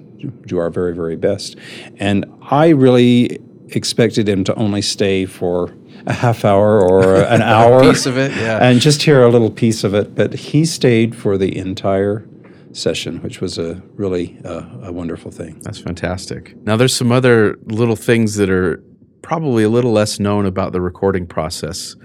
do 0.45 0.57
our 0.57 0.69
very 0.69 0.93
very 0.93 1.15
best, 1.15 1.55
and 1.97 2.25
I 2.41 2.69
really 2.69 3.39
expected 3.69 4.29
him 4.29 4.43
to 4.43 4.55
only 4.55 4.81
stay 4.81 5.25
for 5.25 5.73
a 6.05 6.13
half 6.13 6.45
hour 6.45 6.81
or 6.81 7.15
an 7.23 7.41
hour 7.41 7.81
piece 7.81 8.05
of 8.05 8.17
it, 8.17 8.31
yeah. 8.31 8.59
and 8.61 8.79
just 8.79 9.01
hear 9.03 9.23
a 9.23 9.29
little 9.29 9.51
piece 9.51 9.83
of 9.83 9.93
it. 9.93 10.15
But 10.15 10.33
he 10.33 10.65
stayed 10.65 11.15
for 11.15 11.37
the 11.37 11.55
entire 11.57 12.27
session, 12.73 13.21
which 13.21 13.39
was 13.39 13.57
a 13.57 13.81
really 13.95 14.39
uh, 14.43 14.65
a 14.83 14.91
wonderful 14.91 15.31
thing. 15.31 15.59
That's 15.61 15.79
fantastic. 15.79 16.55
Now, 16.65 16.75
there's 16.75 16.95
some 16.95 17.11
other 17.11 17.57
little 17.65 17.95
things 17.95 18.35
that 18.35 18.49
are 18.49 18.83
probably 19.21 19.63
a 19.63 19.69
little 19.69 19.91
less 19.91 20.19
known 20.19 20.45
about 20.45 20.73
the 20.73 20.81
recording 20.81 21.25
process 21.25 21.95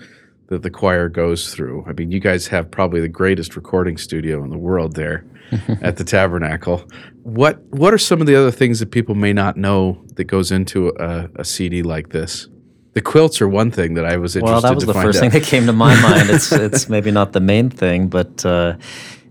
that 0.49 0.63
the 0.63 0.71
choir 0.71 1.09
goes 1.09 1.55
through. 1.55 1.85
I 1.87 1.93
mean, 1.93 2.11
you 2.11 2.21
guys 2.21 2.47
have 2.49 2.71
probably 2.71 3.01
the 3.01 3.09
greatest 3.09 3.55
recording 3.55 3.97
studio 3.97 4.43
in 4.43 4.51
the 4.51 4.59
world 4.59 4.95
there 4.95 5.25
at 5.83 5.97
the 5.97 6.05
Tabernacle. 6.05 6.85
What 7.23 7.63
What 7.71 7.95
are 7.95 7.99
some 7.99 8.21
of 8.21 8.27
the 8.27 8.35
other 8.35 8.51
things 8.51 8.81
that 8.81 8.91
people 8.91 9.15
may 9.15 9.33
not 9.33 9.57
know 9.57 10.03
that 10.17 10.25
goes 10.25 10.51
into 10.51 10.89
a, 10.99 11.29
a 11.37 11.45
CD 11.45 11.83
like 11.83 12.11
this? 12.11 12.49
The 12.95 13.03
quilts 13.03 13.41
are 13.41 13.49
one 13.49 13.71
thing 13.71 13.95
that 13.95 14.07
I 14.07 14.17
was 14.17 14.35
interested 14.35 14.53
Well, 14.53 14.61
that 14.63 14.75
was 14.75 14.87
the 14.87 14.95
first 14.95 15.19
out. 15.19 15.21
thing 15.21 15.31
that 15.31 15.45
came 15.45 15.67
to 15.67 15.73
my 15.73 16.01
mind. 16.03 16.31
It's 16.31 16.51
it's 16.51 16.89
maybe 16.89 17.11
not 17.11 17.33
the 17.33 17.41
main 17.41 17.69
thing, 17.69 18.09
but 18.09 18.45
uh, 18.45 18.77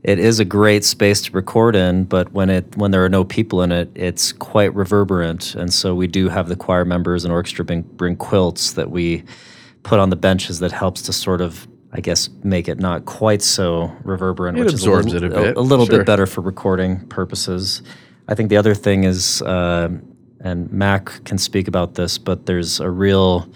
it 0.03 0.19
is 0.19 0.39
a 0.39 0.45
great 0.45 0.85
space 0.85 1.23
to 1.23 1.31
record 1.31 1.75
in. 1.75 2.03
But 2.03 2.31
when 2.31 2.51
it 2.51 2.77
when 2.77 2.91
there 2.91 3.03
are 3.03 3.09
no 3.09 3.23
people 3.23 3.63
in 3.63 3.71
it, 3.71 3.89
it's 3.95 4.31
quite 4.31 4.73
reverberant, 4.75 5.55
and 5.55 5.73
so 5.73 5.95
we 5.95 6.05
do 6.05 6.29
have 6.29 6.47
the 6.47 6.55
choir 6.55 6.85
members 6.85 7.25
and 7.25 7.33
orchestra 7.33 7.65
bring, 7.65 7.81
bring 7.81 8.15
quilts 8.15 8.73
that 8.73 8.91
we 8.91 9.23
put 9.87 9.99
on 9.99 10.09
the 10.09 10.15
benches 10.15 10.59
that 10.59 10.71
helps 10.71 11.01
to 11.03 11.13
sort 11.13 11.41
of. 11.41 11.67
I 11.93 12.01
guess 12.01 12.29
make 12.43 12.67
it 12.67 12.79
not 12.79 13.05
quite 13.05 13.41
so 13.41 13.89
reverberant, 14.03 14.57
It 14.57 14.65
which 14.65 14.73
absorbs 14.73 15.13
is 15.13 15.13
a, 15.13 15.17
it 15.17 15.23
a 15.23 15.27
little, 15.27 15.43
bit, 15.43 15.57
a, 15.57 15.61
little 15.61 15.85
sure. 15.85 15.97
bit 15.99 16.05
better 16.05 16.25
for 16.25 16.41
recording 16.41 16.99
purposes. 17.07 17.81
I 18.27 18.35
think 18.35 18.49
the 18.49 18.57
other 18.57 18.75
thing 18.75 19.05
is, 19.05 19.41
uh, 19.41 19.89
and 20.41 20.71
Mac 20.71 21.23
can 21.23 21.37
speak 21.37 21.67
about 21.69 21.95
this, 21.95 22.17
but 22.17 22.45
there's 22.45 22.81
a 22.81 22.89
real, 22.89 23.49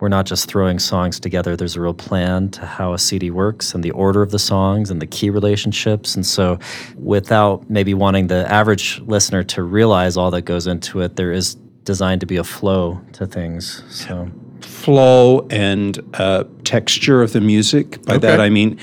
we're 0.00 0.08
not 0.08 0.26
just 0.26 0.48
throwing 0.48 0.78
songs 0.78 1.18
together, 1.18 1.56
there's 1.56 1.76
a 1.76 1.80
real 1.80 1.94
plan 1.94 2.50
to 2.50 2.66
how 2.66 2.92
a 2.92 2.98
CD 2.98 3.30
works 3.30 3.74
and 3.74 3.82
the 3.82 3.90
order 3.92 4.20
of 4.20 4.32
the 4.32 4.38
songs 4.38 4.90
and 4.90 5.00
the 5.00 5.06
key 5.06 5.30
relationships. 5.30 6.14
And 6.14 6.26
so, 6.26 6.58
without 6.96 7.68
maybe 7.70 7.94
wanting 7.94 8.26
the 8.26 8.50
average 8.52 9.00
listener 9.00 9.42
to 9.44 9.62
realize 9.62 10.18
all 10.18 10.30
that 10.32 10.42
goes 10.42 10.66
into 10.66 11.00
it, 11.00 11.16
there 11.16 11.32
is 11.32 11.54
designed 11.84 12.20
to 12.20 12.26
be 12.26 12.36
a 12.36 12.44
flow 12.44 13.00
to 13.14 13.26
things. 13.26 13.82
So, 13.88 14.30
flow 14.60 15.46
and 15.50 15.98
uh, 16.14 16.44
texture 16.64 17.22
of 17.22 17.32
the 17.32 17.40
music. 17.40 18.02
By 18.04 18.18
that 18.18 18.40
I 18.40 18.48
mean 18.50 18.78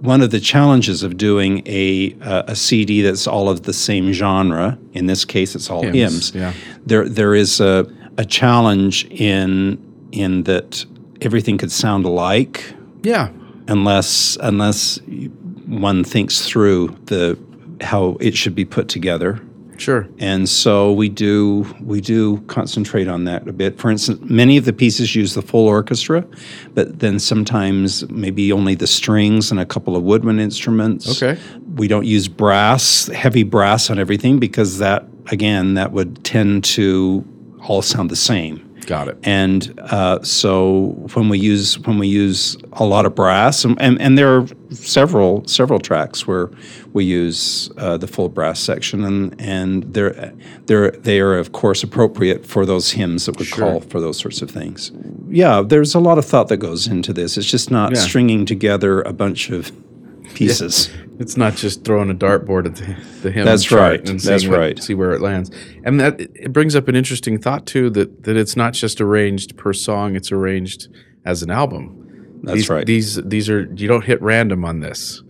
one 0.00 0.20
of 0.20 0.30
the 0.30 0.40
challenges 0.40 1.02
of 1.02 1.16
doing 1.16 1.62
a 1.66 2.14
uh, 2.20 2.44
a 2.48 2.56
CD 2.56 3.02
that's 3.02 3.26
all 3.26 3.48
of 3.48 3.62
the 3.62 3.72
same 3.72 4.12
genre. 4.12 4.78
In 4.92 5.06
this 5.06 5.24
case, 5.24 5.54
it's 5.54 5.70
all 5.70 5.82
Hymns, 5.82 5.94
hymns. 6.30 6.34
yeah. 6.34 6.52
There 6.84 7.08
there 7.08 7.34
is 7.34 7.60
a 7.60 7.86
a 8.18 8.24
challenge 8.24 9.04
in 9.06 9.78
in 10.12 10.44
that 10.44 10.84
everything 11.20 11.58
could 11.58 11.72
sound 11.72 12.04
alike 12.04 12.74
yeah, 13.02 13.30
unless 13.68 14.36
unless 14.40 14.98
one 15.66 16.04
thinks 16.04 16.46
through 16.46 16.96
the 17.06 17.38
how 17.80 18.16
it 18.20 18.36
should 18.36 18.54
be 18.54 18.64
put 18.64 18.88
together. 18.88 19.40
Sure. 19.80 20.08
And 20.18 20.48
so 20.48 20.92
we 20.92 21.08
do 21.08 21.66
we 21.80 22.00
do 22.00 22.40
concentrate 22.42 23.08
on 23.08 23.24
that 23.24 23.46
a 23.48 23.52
bit. 23.52 23.78
For 23.78 23.90
instance, 23.90 24.20
many 24.22 24.56
of 24.56 24.64
the 24.64 24.72
pieces 24.72 25.14
use 25.14 25.34
the 25.34 25.42
full 25.42 25.66
orchestra, 25.66 26.26
but 26.74 26.98
then 26.98 27.18
sometimes 27.18 28.08
maybe 28.10 28.52
only 28.52 28.74
the 28.74 28.86
strings 28.86 29.50
and 29.50 29.60
a 29.60 29.66
couple 29.66 29.96
of 29.96 30.02
woodwind 30.02 30.40
instruments. 30.40 31.22
Okay. 31.22 31.40
We 31.74 31.88
don't 31.88 32.06
use 32.06 32.28
brass, 32.28 33.06
heavy 33.08 33.42
brass 33.42 33.90
on 33.90 33.98
everything 33.98 34.38
because 34.38 34.78
that 34.78 35.06
again 35.30 35.74
that 35.74 35.92
would 35.92 36.24
tend 36.24 36.64
to 36.64 37.24
all 37.68 37.82
sound 37.82 38.10
the 38.10 38.16
same. 38.16 38.65
Got 38.86 39.08
it. 39.08 39.18
And 39.24 39.78
uh, 39.82 40.22
so 40.22 40.94
when 41.14 41.28
we 41.28 41.38
use 41.38 41.78
when 41.80 41.98
we 41.98 42.06
use 42.06 42.56
a 42.72 42.84
lot 42.84 43.04
of 43.04 43.14
brass, 43.16 43.64
and, 43.64 43.80
and, 43.80 44.00
and 44.00 44.16
there 44.16 44.36
are 44.36 44.46
several 44.70 45.46
several 45.48 45.78
tracks 45.80 46.26
where 46.26 46.50
we 46.92 47.04
use 47.04 47.68
uh, 47.78 47.96
the 47.96 48.06
full 48.06 48.28
brass 48.28 48.60
section, 48.60 49.04
and 49.04 49.34
and 49.40 49.92
they're 49.92 50.32
they're 50.66 50.92
they 50.92 51.18
are 51.18 51.36
of 51.36 51.50
course 51.52 51.82
appropriate 51.82 52.46
for 52.46 52.64
those 52.64 52.92
hymns 52.92 53.26
that 53.26 53.36
would 53.38 53.50
call 53.50 53.80
for 53.80 54.00
those 54.00 54.18
sorts 54.18 54.40
of 54.40 54.50
things. 54.50 54.92
Yeah, 55.28 55.62
there's 55.66 55.94
a 55.96 56.00
lot 56.00 56.16
of 56.18 56.24
thought 56.24 56.46
that 56.48 56.58
goes 56.58 56.86
into 56.86 57.12
this. 57.12 57.36
It's 57.36 57.50
just 57.50 57.70
not 57.72 57.92
Yeah. 57.92 57.98
stringing 58.00 58.46
together 58.46 59.02
a 59.02 59.12
bunch 59.12 59.50
of 59.50 59.72
pieces. 60.36 60.90
It's 61.18 61.34
not 61.38 61.54
just 61.56 61.82
throwing 61.82 62.10
a 62.10 62.14
dartboard 62.14 62.66
at 62.66 62.76
the, 62.76 62.94
the 63.22 63.30
hymn. 63.30 63.46
That's 63.46 63.72
right. 63.72 64.06
And 64.06 64.20
That's 64.20 64.46
what- 64.46 64.58
right. 64.58 64.82
see 64.82 64.92
where 64.92 65.12
it 65.12 65.22
lands, 65.22 65.50
and 65.82 65.98
that 65.98 66.20
it 66.20 66.52
brings 66.52 66.76
up 66.76 66.88
an 66.88 66.94
interesting 66.94 67.38
thought 67.40 67.64
too. 67.64 67.88
That 67.88 68.24
that 68.24 68.36
it's 68.36 68.54
not 68.54 68.74
just 68.74 69.00
arranged 69.00 69.56
per 69.56 69.72
song; 69.72 70.14
it's 70.14 70.30
arranged 70.30 70.88
as 71.24 71.42
an 71.42 71.50
album. 71.50 72.40
That's 72.42 72.56
these, 72.56 72.68
right. 72.68 72.84
These 72.86 73.14
these 73.24 73.48
are 73.48 73.62
you 73.74 73.88
don't 73.88 74.04
hit 74.04 74.20
random 74.20 74.62
on 74.66 74.80
this 74.80 75.22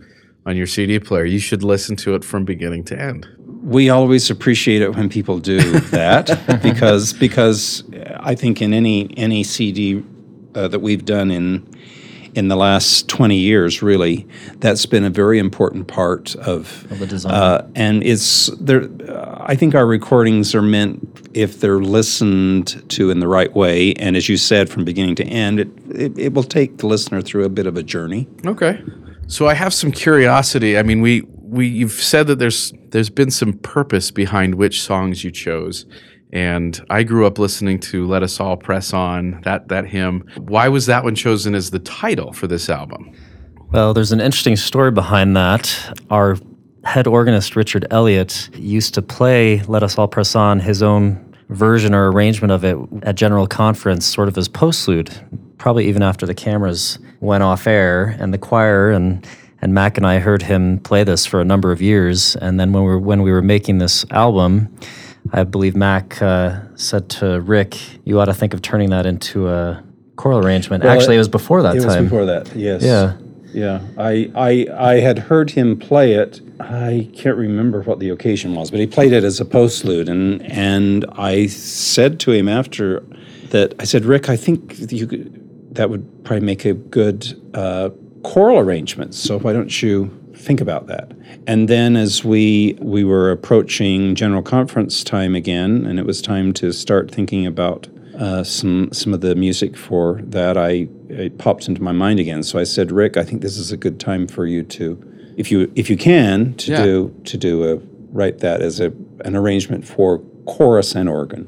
on 0.45 0.57
your 0.57 0.67
CD 0.67 0.99
player. 0.99 1.23
You 1.23 1.39
should 1.39 1.63
listen 1.63 1.95
to 1.97 2.15
it 2.15 2.25
from 2.25 2.43
beginning 2.43 2.83
to 2.85 2.99
end. 2.99 3.25
we 3.63 3.89
always 3.89 4.29
appreciate 4.29 4.81
it 4.81 4.93
when 4.93 5.07
people 5.07 5.39
do 5.39 5.61
that 5.91 6.25
because 6.61 7.13
because 7.13 7.83
I 8.19 8.35
think 8.35 8.61
in 8.61 8.73
any 8.73 9.17
any 9.17 9.45
CD 9.45 10.03
uh, 10.53 10.67
that 10.67 10.79
we've 10.79 11.05
done 11.05 11.31
in 11.31 11.65
in 12.37 12.47
the 12.49 12.55
last 12.55 13.09
20 13.09 13.35
years 13.35 13.81
really 13.81 14.27
that's 14.59 14.85
been 14.85 15.03
a 15.03 15.09
very 15.09 15.39
important 15.39 15.87
part 15.87 16.35
of, 16.35 16.85
Of 16.91 16.99
the 16.99 17.07
design. 17.07 17.33
uh, 17.33 17.67
and 17.75 18.03
it's 18.03 18.47
there 18.59 18.83
uh, 19.09 19.37
I 19.53 19.55
think 19.55 19.73
our 19.73 19.87
recordings 19.87 20.53
are 20.53 20.61
meant 20.61 21.29
if 21.33 21.59
they're 21.59 21.79
listened 21.81 22.67
to 22.89 23.09
in 23.09 23.19
the 23.19 23.27
right 23.27 23.53
way 23.55 23.93
and 23.93 24.15
as 24.15 24.29
you 24.29 24.37
said 24.37 24.69
from 24.69 24.85
beginning 24.85 25.15
to 25.15 25.23
end 25.25 25.59
it 25.59 25.69
it, 25.89 26.17
it 26.17 26.33
will 26.33 26.43
take 26.43 26.77
the 26.77 26.87
listener 26.87 27.21
through 27.23 27.43
a 27.45 27.49
bit 27.49 27.65
of 27.65 27.75
a 27.75 27.83
journey 27.83 28.27
Okay. 28.45 28.81
So 29.29 29.47
I 29.49 29.55
have 29.55 29.73
some 29.73 29.91
curiosity. 29.91 30.77
I 30.77 30.83
mean, 30.83 31.01
we 31.01 31.21
we 31.57 31.67
you've 31.67 31.91
said 32.11 32.27
that 32.27 32.39
there's 32.39 32.71
there's 32.91 33.09
been 33.09 33.29
some 33.31 33.53
purpose 33.75 34.09
behind 34.09 34.55
which 34.55 34.81
songs 34.81 35.21
you 35.25 35.31
chose. 35.31 35.85
And 36.33 36.79
I 36.89 37.03
grew 37.03 37.25
up 37.25 37.39
listening 37.39 37.79
to 37.81 38.05
Let 38.05 38.21
Us 38.21 38.39
All 38.39 38.57
Press 38.57 38.93
On, 38.93 39.41
that 39.43 39.69
that 39.69 39.85
hymn. 39.85 40.25
Why 40.37 40.67
was 40.67 40.85
that 40.87 41.03
one 41.03 41.15
chosen 41.15 41.55
as 41.55 41.71
the 41.71 41.79
title 41.79 42.33
for 42.33 42.47
this 42.47 42.69
album? 42.69 43.13
Well, 43.71 43.93
there's 43.93 44.11
an 44.11 44.21
interesting 44.21 44.55
story 44.55 44.91
behind 44.91 45.35
that. 45.35 45.97
Our 46.09 46.37
head 46.83 47.07
organist, 47.07 47.55
Richard 47.55 47.85
Elliott, 47.91 48.49
used 48.53 48.93
to 48.93 49.01
play 49.01 49.61
Let 49.63 49.83
Us 49.83 49.97
All 49.97 50.07
Press 50.07 50.35
On, 50.35 50.59
his 50.59 50.81
own 50.81 51.23
version 51.49 51.93
or 51.93 52.11
arrangement 52.11 52.51
of 52.51 52.63
it 52.63 52.77
at 53.03 53.15
General 53.15 53.47
Conference, 53.47 54.05
sort 54.05 54.27
of 54.27 54.37
as 54.37 54.49
postlude, 54.49 55.11
probably 55.57 55.87
even 55.87 56.01
after 56.01 56.25
the 56.25 56.35
cameras 56.35 56.99
went 57.19 57.43
off 57.43 57.67
air. 57.67 58.15
And 58.19 58.33
the 58.33 58.37
choir 58.37 58.91
and 58.91 59.25
and 59.61 59.73
Mac 59.73 59.97
and 59.97 60.05
I 60.05 60.19
heard 60.19 60.43
him 60.43 60.79
play 60.79 61.03
this 61.03 61.25
for 61.25 61.41
a 61.41 61.45
number 61.45 61.71
of 61.71 61.81
years. 61.81 62.35
And 62.35 62.59
then 62.59 62.73
when 62.73 62.83
we 62.83 62.89
were, 62.89 62.99
when 62.99 63.23
we 63.23 63.31
were 63.31 63.41
making 63.41 63.79
this 63.79 64.05
album, 64.11 64.73
I 65.33 65.43
believe 65.43 65.75
Mac 65.75 66.21
uh, 66.21 66.59
said 66.75 67.09
to 67.09 67.41
Rick, 67.41 67.77
"You 68.05 68.19
ought 68.19 68.25
to 68.25 68.33
think 68.33 68.53
of 68.53 68.61
turning 68.61 68.89
that 68.91 69.05
into 69.05 69.47
a 69.49 69.83
choral 70.15 70.39
arrangement." 70.45 70.83
Well, 70.83 70.93
Actually, 70.93 71.15
it- 71.15 71.17
it 71.17 71.19
was 71.19 71.27
before 71.29 71.61
that 71.63 71.75
it 71.75 71.81
time. 71.81 71.89
It 71.89 72.01
was 72.01 72.03
before 72.09 72.25
that 72.25 72.55
yes 72.55 72.83
Yeah. 72.83 73.13
Yeah, 73.53 73.79
I, 73.97 74.29
I 74.35 74.67
I 74.77 74.99
had 74.99 75.17
heard 75.17 75.49
him 75.51 75.79
play 75.79 76.13
it. 76.13 76.41
I 76.59 77.09
can't 77.15 77.37
remember 77.37 77.81
what 77.81 77.99
the 77.99 78.09
occasion 78.09 78.53
was, 78.53 78.69
but 78.69 78.79
he 78.79 78.85
played 78.85 79.13
it 79.13 79.23
as 79.23 79.39
a 79.39 79.45
postlude, 79.45 80.09
and 80.09 80.43
and 80.51 81.05
I 81.13 81.47
said 81.47 82.19
to 82.21 82.31
him 82.33 82.47
after 82.49 83.03
that, 83.51 83.73
I 83.79 83.85
said, 83.85 84.03
Rick, 84.03 84.27
I 84.29 84.35
think 84.35 84.91
you 84.91 85.07
could, 85.07 85.73
that 85.73 85.89
would 85.89 86.05
probably 86.25 86.45
make 86.45 86.65
a 86.65 86.73
good 86.73 87.39
uh, 87.53 87.89
choral 88.23 88.59
arrangement. 88.59 89.15
So 89.15 89.39
why 89.39 89.53
don't 89.53 89.81
you 89.81 90.11
think 90.37 90.61
about 90.61 90.87
that? 90.87 91.11
And 91.45 91.67
then 91.67 91.95
as 91.95 92.23
we 92.23 92.77
we 92.81 93.03
were 93.03 93.31
approaching 93.31 94.15
general 94.15 94.41
conference 94.41 95.03
time 95.03 95.35
again, 95.35 95.85
and 95.85 95.99
it 95.99 96.05
was 96.05 96.21
time 96.21 96.53
to 96.53 96.71
start 96.71 97.11
thinking 97.11 97.45
about 97.45 97.87
uh, 98.17 98.43
some 98.43 98.89
some 98.93 99.13
of 99.13 99.21
the 99.21 99.35
music 99.35 99.77
for 99.77 100.19
that, 100.23 100.57
I 100.57 100.87
it 101.09 101.37
popped 101.37 101.67
into 101.67 101.81
my 101.81 101.91
mind 101.91 102.19
again. 102.19 102.43
So 102.43 102.59
I 102.59 102.63
said, 102.63 102.91
Rick, 102.91 103.17
I 103.17 103.23
think 103.23 103.41
this 103.41 103.57
is 103.57 103.71
a 103.71 103.77
good 103.77 103.99
time 103.99 104.27
for 104.27 104.45
you 104.45 104.63
to, 104.63 105.33
if 105.37 105.51
you 105.51 105.71
if 105.75 105.89
you 105.89 105.97
can, 105.97 106.53
to 106.55 106.71
Yeah. 106.71 106.83
do 106.83 107.15
to 107.25 107.37
do 107.37 107.63
a 107.71 107.75
write 108.11 108.39
that 108.39 108.61
as 108.61 108.79
a 108.79 108.91
an 109.25 109.35
arrangement 109.35 109.85
for 109.85 110.19
chorus 110.45 110.95
and 110.95 111.09
organ. 111.09 111.45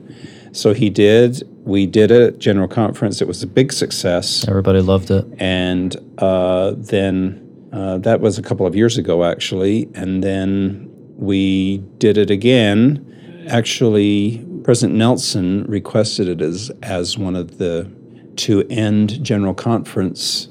So 0.51 0.74
he 0.74 0.89
did. 0.89 1.43
We 1.63 1.86
did 1.86 2.10
it 2.12 2.22
at 2.22 2.39
general 2.39 2.67
conference. 2.67 3.22
It 3.22 3.27
was 3.27 3.43
a 3.43 3.48
big 3.48 3.72
success, 3.72 4.48
Everybody 4.48 4.81
loved 4.81 5.12
it. 5.12 5.25
and 5.39 5.96
uh, 6.17 6.74
then 6.75 7.49
uh, 7.71 7.97
that 7.99 8.21
was 8.21 8.38
a 8.38 8.41
couple 8.41 8.65
of 8.65 8.75
years 8.75 8.97
ago, 8.97 9.23
actually. 9.23 9.89
And 9.93 10.23
then 10.23 10.89
we 11.17 11.77
did 11.97 12.17
it 12.17 12.31
again. 12.31 13.45
Actually, 13.49 14.45
President 14.63 14.97
Nelson 14.97 15.65
requested 15.65 16.27
it 16.27 16.41
as 16.41 16.71
as 16.81 17.17
one 17.17 17.35
of 17.35 17.57
the 17.57 17.89
to 18.38 18.65
end 18.69 19.23
general 19.23 19.53
conference 19.53 20.47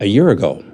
a 0.00 0.06
year 0.06 0.30
ago. 0.30 0.64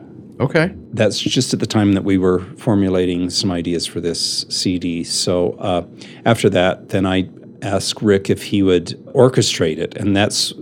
Okay. 0.41 0.75
That's 0.93 1.21
just 1.21 1.55
at 1.55 1.61
the 1.61 1.67
time 1.67 1.93
that 1.93 2.05
we 2.05 2.19
were 2.19 2.41
formulating 2.57 3.31
some 3.31 3.53
ideas 3.53 3.87
for 3.87 4.01
this 4.01 4.45
CD. 4.49 5.05
So 5.05 5.53
uh, 5.53 5.87
after 6.25 6.51
that, 6.51 6.89
then 6.89 7.07
I 7.07 7.29
asked 7.63 8.03
Rick 8.03 8.31
if 8.31 8.43
he 8.43 8.63
would 8.63 8.89
orchestrate 9.15 9.79
it, 9.79 9.97
and 9.97 10.17
that's 10.17 10.53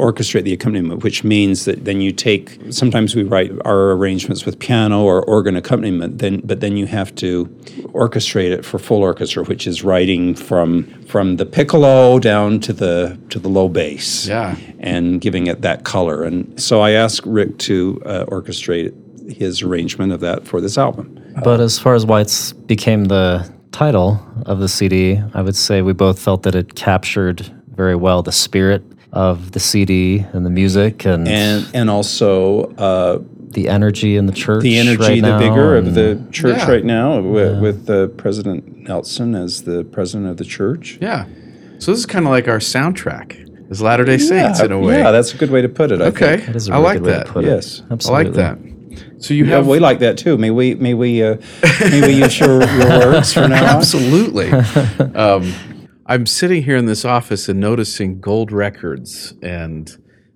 orchestrate 0.00 0.44
the 0.44 0.52
accompaniment, 0.52 1.02
which 1.04 1.22
means 1.24 1.64
that 1.66 1.84
then 1.84 2.00
you 2.00 2.12
take. 2.12 2.58
Sometimes 2.70 3.14
we 3.14 3.22
write 3.22 3.52
our 3.64 3.92
arrangements 3.92 4.44
with 4.46 4.58
piano 4.58 5.02
or 5.04 5.22
organ 5.24 5.56
accompaniment, 5.56 6.18
then 6.18 6.40
but 6.44 6.60
then 6.60 6.76
you 6.76 6.86
have 6.86 7.14
to 7.16 7.46
orchestrate 7.92 8.50
it 8.50 8.64
for 8.64 8.78
full 8.78 9.02
orchestra, 9.02 9.44
which 9.44 9.66
is 9.66 9.84
writing 9.84 10.34
from 10.34 10.84
from 11.04 11.36
the 11.36 11.46
piccolo 11.46 12.18
down 12.18 12.60
to 12.60 12.72
the 12.72 13.18
to 13.30 13.38
the 13.38 13.48
low 13.48 13.68
bass, 13.68 14.26
Yeah. 14.26 14.56
and 14.78 15.20
giving 15.20 15.46
it 15.46 15.62
that 15.62 15.84
color. 15.84 16.24
And 16.24 16.60
so 16.60 16.80
I 16.80 16.90
asked 16.92 17.26
Rick 17.26 17.58
to 17.58 18.00
uh, 18.06 18.24
orchestrate 18.26 18.92
his 19.30 19.62
arrangement 19.62 20.12
of 20.12 20.20
that 20.20 20.46
for 20.46 20.60
this 20.60 20.76
album. 20.78 21.06
But 21.44 21.60
as 21.60 21.78
far 21.78 21.94
as 21.94 22.04
why 22.04 22.20
it's 22.22 22.52
became 22.52 23.04
the 23.04 23.48
title 23.70 24.18
of 24.46 24.58
the 24.58 24.68
CD, 24.68 25.20
I 25.34 25.42
would 25.42 25.54
say 25.56 25.82
we 25.82 25.92
both 25.92 26.18
felt 26.18 26.42
that 26.42 26.54
it 26.56 26.74
captured 26.74 27.42
very 27.76 27.94
well 27.94 28.22
the 28.22 28.32
spirit 28.32 28.82
of 29.12 29.52
the 29.52 29.60
CD 29.60 30.24
and 30.32 30.46
the 30.46 30.50
music 30.50 31.04
and, 31.04 31.26
And 31.28 31.66
and 31.74 31.90
also 31.90 32.72
uh, 32.76 33.18
the 33.52 33.68
energy 33.68 34.16
in 34.16 34.26
the 34.26 34.32
church. 34.32 34.62
the 34.62 34.78
energy, 34.78 34.98
right 35.02 35.14
the 35.22 35.28
now 35.28 35.38
vigor 35.38 35.76
of 35.76 35.94
the 35.94 36.22
church 36.30 36.58
Yeah. 36.58 36.70
right 36.70 36.84
now, 36.84 37.20
with, 37.20 37.58
with 37.60 37.90
uh, 37.90 38.06
President 38.08 38.88
Nelson 38.88 39.34
as 39.34 39.62
the 39.64 39.82
president 39.84 40.30
of 40.30 40.36
the 40.36 40.44
church. 40.44 40.98
Yeah. 41.00 41.24
So 41.78 41.90
this 41.90 41.98
is 42.00 42.06
kind 42.06 42.24
of 42.26 42.30
like 42.30 42.46
our 42.46 42.58
soundtrack 42.58 43.70
as 43.70 43.80
Latter 43.82 44.04
Day 44.04 44.18
Saints 44.18 44.60
in 44.60 44.70
a 44.70 44.78
way. 44.78 44.98
Yeah, 44.98 45.10
that's 45.10 45.34
a 45.34 45.36
good 45.36 45.50
way 45.50 45.62
to 45.62 45.68
put 45.68 45.90
it. 45.90 46.00
I 46.00 46.06
okay. 46.06 46.36
think. 46.36 46.46
That 46.46 46.56
is 46.56 46.68
a 46.68 46.72
I 46.72 46.76
really 46.76 46.84
like 46.84 46.98
good 46.98 47.06
way 47.06 47.12
that. 47.12 47.26
to 47.26 47.32
put 47.32 47.44
Yes. 47.44 47.78
it. 47.78 47.82
I 47.82 47.86
I 47.88 47.92
Absolutely. 47.94 48.24
like 48.24 48.34
that. 48.34 48.58
So 49.22 49.34
you 49.34 49.44
Yeah, 49.44 49.56
have 49.56 49.66
we 49.66 49.78
like 49.80 49.98
that 50.00 50.18
too. 50.18 50.36
May 50.38 50.50
we 50.50 50.74
may 50.76 50.94
we 50.94 51.22
uh, 51.22 51.36
may 51.80 52.00
we 52.06 52.12
use 52.14 52.38
your, 52.38 52.62
your 52.62 52.88
words 52.88 53.32
for 53.32 53.48
now 53.48 53.62
on? 53.62 53.76
Absolutely. 53.78 54.50
um, 55.14 55.52
I'm 56.10 56.26
sitting 56.26 56.64
here 56.64 56.76
in 56.76 56.86
this 56.86 57.04
office 57.04 57.48
and 57.48 57.60
noticing 57.60 58.20
gold 58.20 58.50
records, 58.50 59.32
and 59.42 59.88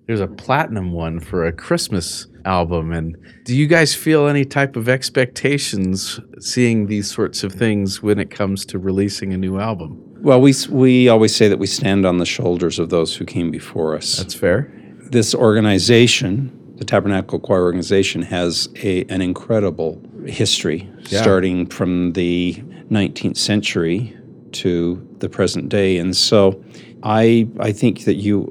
there's 0.07 0.21
a 0.21 0.27
platinum 0.27 0.93
one 0.93 1.19
for 1.19 1.45
a 1.45 1.51
Christmas 1.51 2.27
album. 2.45 2.93
And 2.93 3.17
do 3.43 3.53
you 3.53 3.67
guys 3.67 3.93
feel 3.93 4.27
any 4.27 4.45
type 4.45 4.77
of 4.77 4.87
expectations 4.87 6.17
seeing 6.39 6.87
these 6.87 7.11
sorts 7.11 7.43
of 7.43 7.51
things 7.51 8.01
when 8.01 8.19
it 8.19 8.31
comes 8.31 8.65
to 8.67 8.79
releasing 8.79 9.33
a 9.33 9.37
new 9.37 9.59
album? 9.59 10.01
Well, 10.21 10.39
we 10.39 10.53
we 10.69 11.09
always 11.09 11.35
say 11.35 11.49
that 11.49 11.59
we 11.59 11.67
stand 11.67 12.05
on 12.05 12.19
the 12.19 12.25
shoulders 12.25 12.79
of 12.79 12.89
those 12.89 13.13
who 13.17 13.25
came 13.25 13.51
before 13.51 13.97
us. 13.97 14.15
That's 14.15 14.33
fair. 14.33 14.71
this 15.11 15.35
organization, 15.35 16.51
the 16.77 16.85
Tabernacle 16.85 17.37
Choir 17.37 17.63
organization, 17.63 18.21
has 18.21 18.69
a, 18.77 19.03
an 19.09 19.21
incredible 19.21 20.01
history, 20.25 20.89
Yeah. 21.09 21.21
starting 21.21 21.67
from 21.67 22.13
the 22.13 22.53
19th 22.89 23.35
century 23.37 24.15
to 24.55 25.05
the 25.19 25.29
present 25.29 25.69
day. 25.69 25.97
And 25.97 26.15
so, 26.15 26.63
I 27.03 27.47
I 27.59 27.71
think 27.71 28.05
that 28.05 28.15
you 28.15 28.41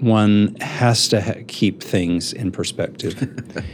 one 0.00 0.56
has 0.60 1.08
to 1.08 1.20
ha- 1.20 1.42
keep 1.46 1.82
things 1.82 2.32
in 2.32 2.50
perspective 2.50 3.14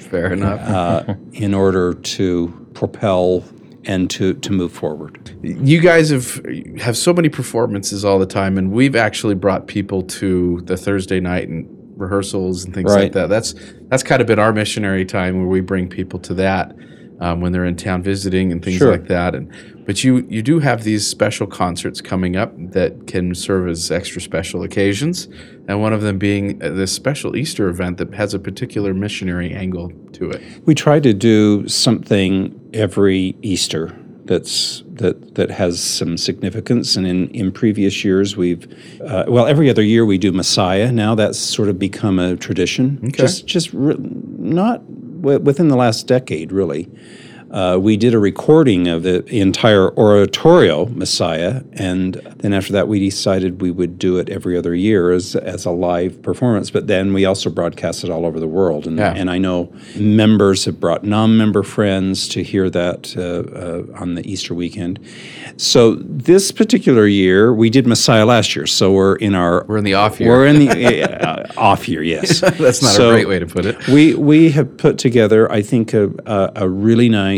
Fair 0.11 0.33
enough. 0.33 0.61
uh, 0.61 1.15
in 1.33 1.55
order 1.55 1.95
to 1.95 2.69
propel 2.75 3.43
and 3.85 4.11
to 4.11 4.35
to 4.35 4.53
move 4.53 4.73
forward. 4.73 5.35
you 5.43 5.81
guys 5.81 6.11
have 6.11 6.41
have 6.79 6.97
so 6.97 7.13
many 7.13 7.29
performances 7.29 8.05
all 8.05 8.19
the 8.19 8.27
time, 8.27 8.59
and 8.59 8.71
we've 8.71 8.97
actually 8.97 9.35
brought 9.35 9.67
people 9.67 10.03
to 10.03 10.61
the 10.65 10.77
Thursday 10.77 11.21
night 11.21 11.49
and 11.49 11.67
rehearsals 11.97 12.65
and 12.65 12.75
things 12.75 12.95
like 12.95 13.13
that. 13.13 13.29
That's 13.29 13.55
that's 13.89 14.03
kind 14.03 14.21
of 14.21 14.27
been 14.27 14.39
our 14.39 14.53
missionary 14.53 15.05
time 15.05 15.39
where 15.39 15.49
we 15.49 15.61
bring 15.61 15.89
people 15.89 16.19
to 16.21 16.35
that 16.35 16.77
um, 17.21 17.41
when 17.41 17.53
they're 17.53 17.65
in 17.65 17.77
town 17.77 18.03
visiting 18.03 18.53
and 18.53 18.65
things 18.65 18.79
Sure. 18.79 18.91
like 18.91 19.09
that. 19.09 19.35
And 19.35 19.51
but 19.87 20.05
you 20.05 20.27
you 20.29 20.43
do 20.43 20.59
have 20.59 20.85
these 20.85 21.07
special 21.07 21.47
concerts 21.47 22.01
coming 22.01 22.37
up 22.37 22.53
that 22.73 23.07
can 23.07 23.35
serve 23.35 23.69
as 23.69 23.91
extra 23.91 24.21
special 24.21 24.63
occasions, 24.63 25.29
and 25.67 25.81
one 25.81 25.93
of 25.93 26.03
them 26.03 26.19
being 26.19 26.63
uh, 26.63 26.71
this 26.71 26.93
special 26.93 27.37
Easter 27.37 27.69
event 27.69 27.97
that 27.99 28.15
has 28.15 28.35
a 28.35 28.39
particular 28.39 28.93
missionary 28.95 29.53
angle 29.55 29.91
to 30.13 30.31
it. 30.31 30.43
We 30.67 30.75
try 30.75 31.01
to 31.01 31.13
do 31.15 31.67
something 31.69 32.59
every 32.75 33.37
Easter 33.43 33.97
that's 34.29 34.83
that 34.93 35.35
that 35.37 35.51
has 35.51 35.83
some 35.83 36.19
significance. 36.19 36.97
And 36.97 37.07
in, 37.07 37.31
in 37.31 37.51
previous 37.51 38.05
years, 38.05 38.37
we've 38.37 38.67
uh, 39.03 39.25
well, 39.27 39.47
every 39.47 39.71
other 39.71 39.83
year 39.83 40.05
we 40.05 40.19
do 40.19 40.33
Messiah. 40.33 40.93
Now 40.93 41.15
that's 41.15 41.39
sort 41.39 41.69
of 41.71 41.79
become 41.79 42.19
a 42.19 42.37
tradition. 42.37 43.01
Okay. 43.05 43.23
Just 43.23 43.47
just 43.47 43.73
re- 43.73 43.97
not 43.99 44.83
within 45.21 45.69
the 45.69 45.77
last 45.77 46.07
decade, 46.07 46.53
really. 46.53 46.89
Uh, 47.51 47.79
we 47.81 47.97
did 47.97 48.13
a 48.13 48.19
recording 48.19 48.89
of 48.89 49.03
the 49.05 49.25
entire 49.35 49.91
oratorio 49.97 50.85
Messiah, 50.87 51.63
and 51.73 52.15
then 52.39 52.53
after 52.53 52.75
that, 52.75 52.89
we 52.89 52.99
decided 53.01 53.63
we 53.63 53.71
would 53.71 53.99
do 53.99 54.19
it 54.19 54.29
every 54.29 54.55
other 54.57 54.75
year 54.75 55.13
as, 55.13 55.35
as 55.35 55.65
a 55.65 55.71
live 55.71 56.21
performance. 56.21 56.71
But 56.71 56.89
then 56.89 57.15
we 57.15 57.25
also 57.25 57.49
broadcast 57.49 58.05
it 58.05 58.11
all 58.11 58.27
over 58.27 58.39
the 58.39 58.47
world, 58.47 58.87
and, 58.87 58.99
Yeah. 58.99 59.15
and 59.17 59.31
I 59.31 59.39
know 59.39 59.73
members 59.97 60.67
have 60.67 60.79
brought 60.79 61.05
non-member 61.05 61.63
friends 61.63 62.29
to 62.29 62.43
hear 62.43 62.69
that 62.69 63.15
uh, 63.17 63.23
uh, 63.97 63.99
on 64.03 64.15
the 64.15 64.31
Easter 64.31 64.55
weekend. 64.55 64.99
So 65.57 65.95
this 65.95 66.53
particular 66.53 67.07
year, 67.07 67.55
we 67.55 67.71
did 67.71 67.87
Messiah 67.87 68.27
last 68.27 68.55
year, 68.57 68.67
so 68.67 68.93
we're 68.93 69.17
in 69.17 69.35
our 69.35 69.65
We're 69.67 69.79
in 69.79 69.85
the 69.85 69.95
off 69.95 70.21
year. 70.21 70.29
we're 70.29 70.47
in 70.47 70.59
the 70.59 71.03
uh, 71.29 71.47
off 71.57 71.89
year, 71.89 72.03
yes. 72.03 72.41
That's 72.59 72.83
not 72.83 72.93
So- 72.93 73.09
a 73.09 73.13
great 73.15 73.29
way 73.29 73.39
to 73.39 73.47
put 73.47 73.65
it. 73.65 73.89
we 73.89 74.15
we 74.15 74.51
have 74.51 74.77
put 74.77 74.99
together, 74.99 75.51
I 75.51 75.63
think, 75.63 75.95
a, 75.95 76.11
a, 76.27 76.53
a 76.57 76.69
really 76.69 77.09
nice 77.09 77.38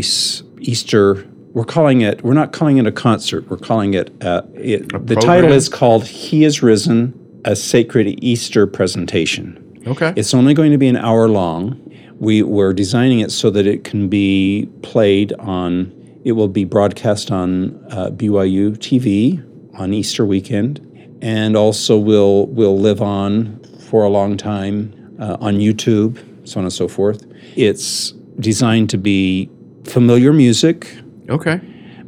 Easter. 0.59 1.27
We're 1.53 1.65
calling 1.65 2.01
it. 2.01 2.23
We're 2.23 2.33
not 2.33 2.53
calling 2.53 2.77
it 2.77 2.87
a 2.87 2.91
concert. 2.91 3.49
We're 3.49 3.57
calling 3.57 3.93
it. 3.93 4.11
Uh, 4.23 4.43
it 4.53 4.89
the 5.07 5.15
title 5.15 5.51
is 5.51 5.69
called 5.69 6.05
"He 6.05 6.43
is 6.43 6.61
Risen: 6.61 7.13
A 7.45 7.55
Sacred 7.55 8.23
Easter 8.23 8.67
Presentation." 8.67 9.57
Okay. 9.87 10.13
It's 10.15 10.33
only 10.33 10.53
going 10.53 10.71
to 10.71 10.77
be 10.77 10.87
an 10.87 10.97
hour 10.97 11.27
long. 11.27 11.79
We 12.19 12.43
were 12.43 12.71
designing 12.71 13.19
it 13.19 13.31
so 13.31 13.49
that 13.49 13.65
it 13.65 13.83
can 13.83 14.07
be 14.07 14.69
played 14.81 15.33
on. 15.33 15.91
It 16.23 16.33
will 16.33 16.47
be 16.47 16.65
broadcast 16.65 17.31
on 17.31 17.83
uh, 17.91 18.11
BYU 18.11 18.77
TV 18.77 19.43
on 19.79 19.93
Easter 19.93 20.25
weekend, 20.25 20.79
and 21.21 21.57
also 21.57 21.97
will 21.97 22.47
will 22.47 22.77
live 22.77 23.01
on 23.01 23.59
for 23.89 24.03
a 24.03 24.09
long 24.09 24.37
time 24.37 24.93
uh, 25.19 25.37
on 25.41 25.55
YouTube, 25.55 26.17
so 26.47 26.59
on 26.59 26.65
and 26.65 26.73
so 26.73 26.87
forth. 26.87 27.25
It's 27.55 28.11
designed 28.39 28.89
to 28.91 28.97
be 28.97 29.49
familiar 29.85 30.33
music, 30.33 30.95
okay. 31.29 31.59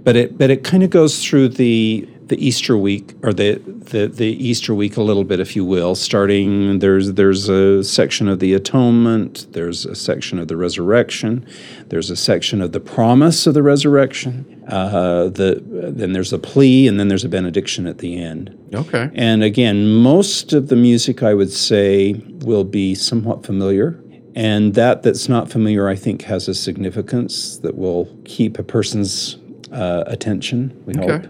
but 0.03 0.15
it 0.15 0.38
but 0.38 0.49
it 0.49 0.63
kind 0.63 0.83
of 0.83 0.89
goes 0.89 1.23
through 1.23 1.49
the 1.49 2.07
the 2.27 2.45
Easter 2.45 2.77
week 2.77 3.13
or 3.21 3.33
the, 3.33 3.55
the 3.55 4.07
the 4.07 4.25
Easter 4.25 4.73
week 4.73 4.97
a 4.97 5.01
little 5.01 5.23
bit, 5.23 5.39
if 5.39 5.55
you 5.55 5.65
will. 5.65 5.95
Starting 5.95 6.79
there's 6.79 7.13
there's 7.13 7.49
a 7.49 7.83
section 7.83 8.27
of 8.27 8.39
the 8.39 8.53
atonement, 8.53 9.47
there's 9.51 9.86
a 9.86 9.95
section 9.95 10.39
of 10.39 10.47
the 10.47 10.57
resurrection, 10.57 11.45
there's 11.89 12.09
a 12.09 12.15
section 12.15 12.62
of 12.62 12.71
the 12.71 12.79
promise 12.79 13.45
of 13.45 13.53
the 13.53 13.63
resurrection. 13.63 14.63
Uh, 14.67 15.25
the 15.25 15.62
then 15.65 16.13
there's 16.13 16.31
a 16.31 16.39
plea, 16.39 16.88
and 16.88 16.99
then 16.99 17.07
there's 17.07 17.25
a 17.25 17.29
benediction 17.29 17.86
at 17.86 17.97
the 17.97 18.17
end. 18.17 18.57
Okay. 18.73 19.09
And 19.13 19.43
again, 19.43 19.88
most 19.89 20.53
of 20.53 20.69
the 20.69 20.75
music 20.75 21.21
I 21.21 21.33
would 21.33 21.51
say 21.51 22.13
will 22.39 22.63
be 22.63 22.95
somewhat 22.95 23.45
familiar. 23.45 24.03
And 24.36 24.74
that 24.74 25.04
that's 25.04 25.30
not 25.30 25.50
familiar, 25.50 25.88
I 25.88 25.96
think, 25.96 26.24
has 26.24 26.48
a 26.48 26.54
significance 26.56 27.58
that 27.60 27.76
will 27.78 28.08
keep 28.26 28.58
a 28.58 28.63
person's 28.63 29.38
uh, 29.72 30.04
attention, 30.08 30.74
we 30.86 30.93
Okay. 30.96 31.12
hope. 31.12 31.28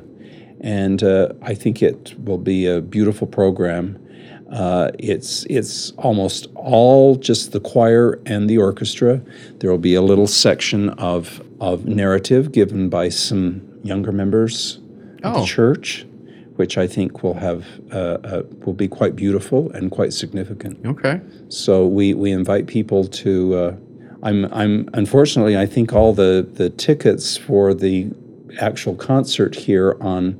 And 0.61 1.03
uh, 1.03 1.33
I 1.41 1.53
think 1.53 1.81
it 1.81 2.13
will 2.23 2.37
be 2.37 2.65
a 2.65 2.79
beautiful 2.81 3.27
program. 3.27 3.99
Uh, 4.49 4.91
it's 4.99 5.45
it's 5.49 5.91
almost 5.97 6.47
all 6.55 7.15
just 7.15 7.51
the 7.51 7.59
choir 7.59 8.19
and 8.25 8.49
the 8.49 8.57
orchestra. 8.57 9.21
There 9.59 9.69
will 9.71 9.77
be 9.79 9.95
a 9.95 10.01
little 10.01 10.27
section 10.27 10.89
of 10.91 11.41
of 11.59 11.85
narrative 11.85 12.51
given 12.51 12.87
by 12.89 13.09
some 13.09 13.61
younger 13.83 14.11
members 14.11 14.79
of 15.23 15.35
Oh. 15.35 15.39
the 15.41 15.45
church, 15.45 16.05
which 16.55 16.77
I 16.77 16.87
think 16.87 17.23
will 17.23 17.33
have 17.35 17.65
uh, 17.91 18.17
uh, 18.23 18.43
will 18.65 18.73
be 18.73 18.87
quite 18.87 19.15
beautiful 19.15 19.71
and 19.71 19.89
quite 19.89 20.13
significant. 20.13 20.85
Okay. 20.85 21.21
So 21.49 21.87
we, 21.87 22.13
we 22.13 22.31
invite 22.31 22.67
people 22.67 23.07
to. 23.07 23.55
Uh, 23.55 23.75
I'm 24.21 24.45
I'm 24.53 24.89
unfortunately 24.93 25.57
I 25.57 25.65
think 25.65 25.91
all 25.91 26.13
the 26.13 26.47
the 26.49 26.69
tickets 26.69 27.35
for 27.35 27.73
the 27.73 28.11
actual 28.59 28.95
concert 28.95 29.55
here 29.55 29.97
on 29.99 30.39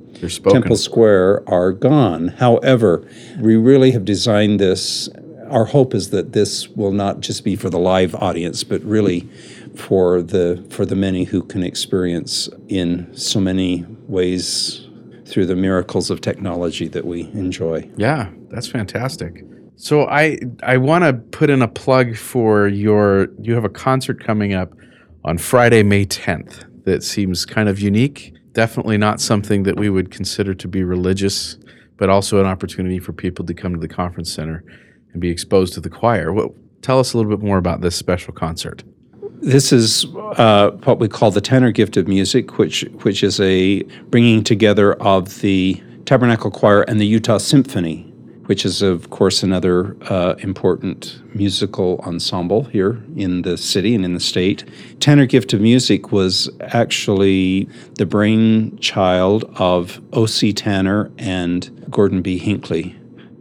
Temple 0.54 0.78
Square 0.78 1.44
are 1.50 1.72
gone. 1.72 2.30
However, 2.30 3.06
we 3.40 3.56
really 3.56 3.92
have 3.92 4.06
designed 4.06 4.60
this. 4.60 5.10
Our 5.50 5.66
hope 5.66 5.94
is 5.94 6.12
that 6.12 6.32
this 6.32 6.70
will 6.70 6.92
not 6.94 7.20
just 7.20 7.44
be 7.44 7.56
for 7.56 7.70
the 7.70 7.80
live 7.80 8.16
audience, 8.16 8.64
but 8.64 8.82
really 8.84 9.28
for 9.76 10.22
the 10.22 10.66
for 10.70 10.86
the 10.86 10.96
many 10.96 11.26
who 11.26 11.44
can 11.44 11.64
experience 11.64 12.48
in 12.70 13.14
so 13.16 13.40
many 13.40 13.86
ways 14.08 14.83
through 15.26 15.46
the 15.46 15.56
miracles 15.56 16.10
of 16.10 16.22
technology 16.22 16.88
that 16.90 17.06
we 17.06 17.22
enjoy. 17.34 17.90
Yeah, 17.98 18.30
that's 18.50 18.68
fantastic. 18.68 19.44
So 19.76 20.08
I 20.08 20.40
I 20.62 20.78
want 20.78 21.04
to 21.04 21.14
put 21.14 21.50
in 21.50 21.62
a 21.62 21.68
plug 21.68 22.16
for 22.16 22.68
your 22.68 23.28
you 23.42 23.54
have 23.56 23.66
a 23.66 23.70
concert 23.70 24.24
coming 24.24 24.54
up 24.54 24.72
on 25.26 25.38
Friday, 25.38 25.84
May 25.84 26.06
10th 26.06 26.66
that 26.86 27.04
seems 27.04 27.46
kind 27.46 27.70
of 27.70 27.80
unique. 27.80 28.34
Definitely 28.52 28.98
not 28.98 29.22
something 29.22 29.64
that 29.64 29.78
we 29.78 29.90
would 29.90 30.12
consider 30.12 30.54
to 30.54 30.68
be 30.68 30.84
religious, 30.84 31.58
but 31.98 32.10
also 32.10 32.40
an 32.40 32.46
opportunity 32.46 33.00
for 33.00 33.14
people 33.14 33.46
to 33.46 33.54
come 33.54 33.74
to 33.74 33.80
the 33.80 33.88
conference 33.88 34.32
center 34.32 34.64
and 35.12 35.22
be 35.22 35.30
exposed 35.30 35.74
to 35.74 35.82
the 35.82 35.90
choir. 35.90 36.34
What, 36.34 36.52
tell 36.82 37.00
us 37.00 37.14
a 37.14 37.18
little 37.18 37.36
bit 37.36 37.44
more 37.44 37.58
about 37.58 37.82
this 37.82 37.96
special 37.96 38.34
concert. 38.34 38.84
This 39.44 39.74
is 39.74 40.06
uh, 40.16 40.72
what 40.86 41.00
we 41.00 41.10
call 41.10 41.30
the 41.30 41.42
Tanner 41.42 41.74
gift 41.74 41.98
of 41.98 42.08
music, 42.08 42.58
which 42.58 42.84
which 43.02 43.24
is 43.24 43.42
a 43.42 43.84
bringing 44.10 44.42
together 44.42 44.94
of 44.94 45.42
the 45.42 45.84
Tabernacle 46.06 46.50
Choir 46.50 46.84
and 46.84 46.98
the 46.98 47.06
Utah 47.06 47.40
Symphony, 47.40 48.04
which 48.46 48.64
is 48.64 48.82
of 48.82 49.10
course 49.10 49.44
another 49.44 49.98
uh, 50.10 50.36
important 50.40 51.22
musical 51.36 52.00
ensemble 52.06 52.64
here 52.64 53.04
in 53.18 53.42
the 53.42 53.58
city 53.58 53.94
and 53.94 54.06
in 54.06 54.14
the 54.14 54.22
state. 54.22 54.64
Tanner 55.02 55.26
Gift 55.26 55.52
of 55.52 55.60
Music 55.60 56.14
was 56.14 56.50
actually 56.62 57.68
the 57.96 58.06
brainchild 58.06 59.44
of 59.58 60.02
O.C. 60.14 60.54
Tanner 60.54 61.12
and 61.18 61.86
Gordon 61.92 62.22
B. 62.22 62.38
Hinckley 62.38 62.96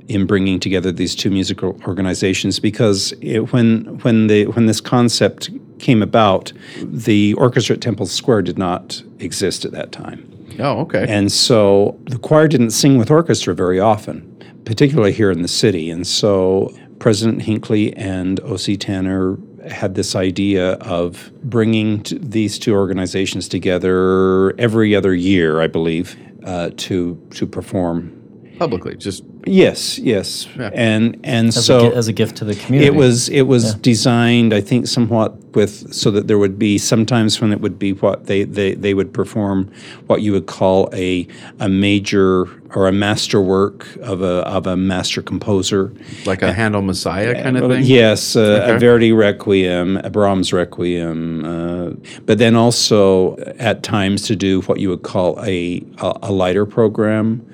in 0.08 0.26
bringing 0.26 0.58
together 0.58 0.90
these 0.90 1.14
two 1.14 1.30
musical 1.30 1.80
organizations 1.86 2.58
because 2.58 3.14
it, 3.20 3.52
when 3.52 3.98
when 4.00 4.26
the 4.26 4.46
when 4.46 4.66
this 4.66 4.80
concept 4.80 5.48
came 5.82 6.02
about, 6.02 6.52
the 6.82 7.34
orchestra 7.34 7.76
at 7.76 7.82
Temple 7.82 8.06
Square 8.06 8.42
did 8.42 8.58
not 8.58 9.02
exist 9.18 9.66
at 9.66 9.72
that 9.72 9.92
time. 9.92 10.26
Oh, 10.58 10.80
okay. 10.80 11.04
And 11.08 11.30
so 11.30 11.98
the 12.04 12.18
choir 12.18 12.48
didn't 12.48 12.70
sing 12.70 12.96
with 12.98 13.10
orchestra 13.10 13.54
very 13.54 13.80
often, 13.80 14.20
particularly 14.64 15.12
here 15.12 15.30
in 15.30 15.42
the 15.42 15.48
city. 15.48 15.90
And 15.90 16.06
so 16.06 16.74
President 16.98 17.42
Hinckley 17.42 17.94
and 17.96 18.40
O.C. 18.40 18.76
Tanner 18.76 19.36
had 19.68 19.94
this 19.94 20.14
idea 20.16 20.72
of 20.74 21.30
bringing 21.42 22.02
t- 22.02 22.18
these 22.20 22.58
two 22.58 22.74
organizations 22.74 23.48
together 23.48 24.58
every 24.58 24.94
other 24.94 25.14
year, 25.14 25.60
I 25.60 25.66
believe, 25.66 26.16
uh, 26.44 26.70
to 26.76 27.20
to 27.30 27.46
perform. 27.46 28.18
Publicly, 28.58 28.96
just 28.96 29.24
Yes, 29.46 29.98
yes, 29.98 30.46
Yeah. 30.58 30.70
and 30.72 31.18
and 31.24 31.48
As, 31.48 31.64
so 31.66 31.90
a, 31.92 31.94
as 31.96 32.08
a 32.08 32.12
gift 32.12 32.36
to 32.36 32.44
the 32.44 32.54
community. 32.54 32.86
it 32.86 32.94
was 32.94 33.28
it 33.28 33.42
was 33.42 33.74
designed, 33.74 34.54
I 34.54 34.60
think, 34.60 34.86
somewhat 34.86 35.34
with 35.54 35.92
so 35.92 36.10
that 36.12 36.28
there 36.28 36.38
would 36.38 36.58
be 36.58 36.78
sometimes 36.78 37.40
when 37.40 37.52
it 37.52 37.60
would 37.60 37.78
be 37.78 37.92
what 37.92 38.26
they, 38.26 38.44
they, 38.44 38.74
they 38.74 38.94
would 38.94 39.12
perform 39.12 39.70
what 40.06 40.22
you 40.22 40.32
would 40.32 40.46
call 40.46 40.88
a 40.94 41.26
a 41.60 41.68
major 41.68 42.46
or 42.74 42.88
a 42.88 42.92
masterwork 42.92 43.96
of 43.96 44.22
a 44.22 44.46
of 44.48 44.66
a 44.66 44.76
master 44.76 45.20
composer. 45.22 45.92
like 46.24 46.40
a 46.42 46.52
Handel 46.52 46.80
Messiah 46.82 47.34
kind 47.42 47.58
of 47.58 47.70
thing. 47.70 47.82
Yes, 47.84 48.36
uh, 48.36 48.40
Okay. 48.62 48.76
a 48.76 48.78
Verdi 48.78 49.12
Requiem, 49.12 49.96
a 49.98 50.08
Brahms 50.10 50.52
Requiem, 50.52 51.44
uh, 51.44 51.90
but 52.26 52.38
then 52.38 52.54
also 52.54 53.36
at 53.58 53.82
times 53.82 54.22
to 54.28 54.36
do 54.36 54.62
what 54.62 54.78
you 54.80 54.88
would 54.88 55.02
call 55.02 55.38
a 55.44 55.82
a, 55.98 56.12
a 56.22 56.32
lighter 56.32 56.64
program, 56.64 57.44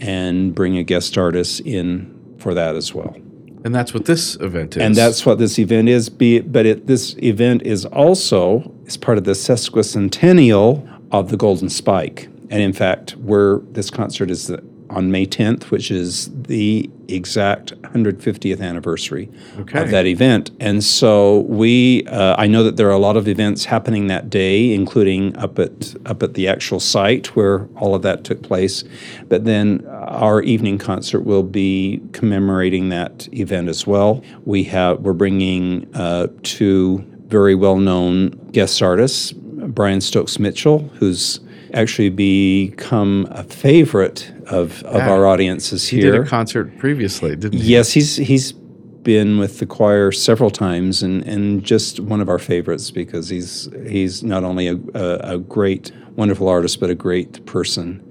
and 0.00 0.54
bring 0.54 0.76
a 0.76 0.82
guest 0.82 1.16
artist 1.18 1.60
in 1.60 2.36
for 2.38 2.54
that 2.54 2.76
as 2.76 2.94
well. 2.94 3.16
And 3.64 3.74
that's 3.74 3.92
what 3.92 4.04
this 4.04 4.36
event 4.36 4.76
is. 4.76 4.82
And 4.82 4.94
that's 4.94 5.26
what 5.26 5.38
this 5.38 5.58
event 5.58 5.88
is. 5.88 6.08
Be 6.08 6.40
but 6.40 6.64
it, 6.64 6.86
this 6.86 7.16
event 7.18 7.62
is 7.62 7.84
also 7.86 8.72
is 8.86 8.96
part 8.96 9.18
of 9.18 9.24
the 9.24 9.32
sesquicentennial 9.32 10.88
of 11.10 11.30
the 11.30 11.36
Golden 11.36 11.68
Spike. 11.68 12.28
And 12.50 12.62
in 12.62 12.72
fact, 12.72 13.12
where 13.16 13.58
this 13.72 13.90
concert 13.90 14.30
is 14.30 14.46
the, 14.46 14.62
on 14.90 15.10
May 15.10 15.26
10th, 15.26 15.64
which 15.64 15.90
is 15.90 16.30
the 16.32 16.88
exact 17.08 17.72
150th 17.82 18.60
anniversary 18.60 19.30
Okay. 19.60 19.80
of 19.82 19.90
that 19.90 20.06
event. 20.06 20.50
And 20.60 20.84
so 20.84 21.40
we, 21.40 22.04
uh, 22.06 22.34
I 22.38 22.46
know 22.46 22.62
that 22.64 22.76
there 22.76 22.86
are 22.88 22.92
a 22.92 22.98
lot 22.98 23.16
of 23.16 23.26
events 23.26 23.64
happening 23.64 24.06
that 24.08 24.28
day, 24.30 24.72
including 24.72 25.34
up 25.36 25.58
at 25.58 25.94
up 26.06 26.22
at 26.22 26.34
the 26.34 26.46
actual 26.48 26.80
site 26.80 27.34
where 27.34 27.66
all 27.76 27.94
of 27.94 28.02
that 28.02 28.24
took 28.24 28.42
place. 28.42 28.84
But 29.28 29.44
then 29.44 29.84
our 29.90 30.42
evening 30.42 30.78
concert 30.78 31.20
will 31.20 31.42
be 31.42 32.00
commemorating 32.12 32.90
that 32.90 33.28
event 33.32 33.68
as 33.68 33.86
well. 33.86 34.22
We 34.44 34.64
have 34.64 35.00
we're 35.00 35.12
bringing 35.14 35.88
uh, 35.94 36.28
two 36.42 37.04
very 37.28 37.54
well 37.54 37.76
known 37.78 38.30
guest 38.52 38.82
artists, 38.82 39.32
Brian 39.32 40.00
Stokes 40.00 40.38
Mitchell, 40.38 40.80
who's 40.98 41.40
actually 41.74 42.08
become 42.08 43.26
a 43.30 43.44
favorite 43.44 44.32
of, 44.50 44.82
of 44.84 44.96
Yeah. 44.96 45.10
our 45.10 45.26
audiences 45.26 45.88
he 45.88 46.00
here. 46.00 46.12
did 46.12 46.20
a 46.22 46.24
concert 46.24 46.76
previously, 46.78 47.36
didn't 47.36 47.58
he? 47.60 47.72
Yes, 47.72 47.92
he's 47.92 48.16
he's 48.16 48.52
been 48.52 49.38
with 49.38 49.58
the 49.58 49.64
choir 49.66 50.12
several 50.12 50.50
times 50.50 51.02
and, 51.02 51.22
and 51.26 51.64
just 51.64 51.98
one 52.00 52.20
of 52.20 52.28
our 52.28 52.38
favorites 52.38 52.90
because 52.90 53.28
he's 53.28 53.68
he's 53.88 54.22
not 54.22 54.44
only 54.44 54.66
a, 54.68 54.76
a, 54.94 55.34
a 55.34 55.38
great, 55.38 55.92
wonderful 56.16 56.48
artist 56.48 56.80
but 56.80 56.90
a 56.90 56.94
great 56.94 57.44
person. 57.46 58.02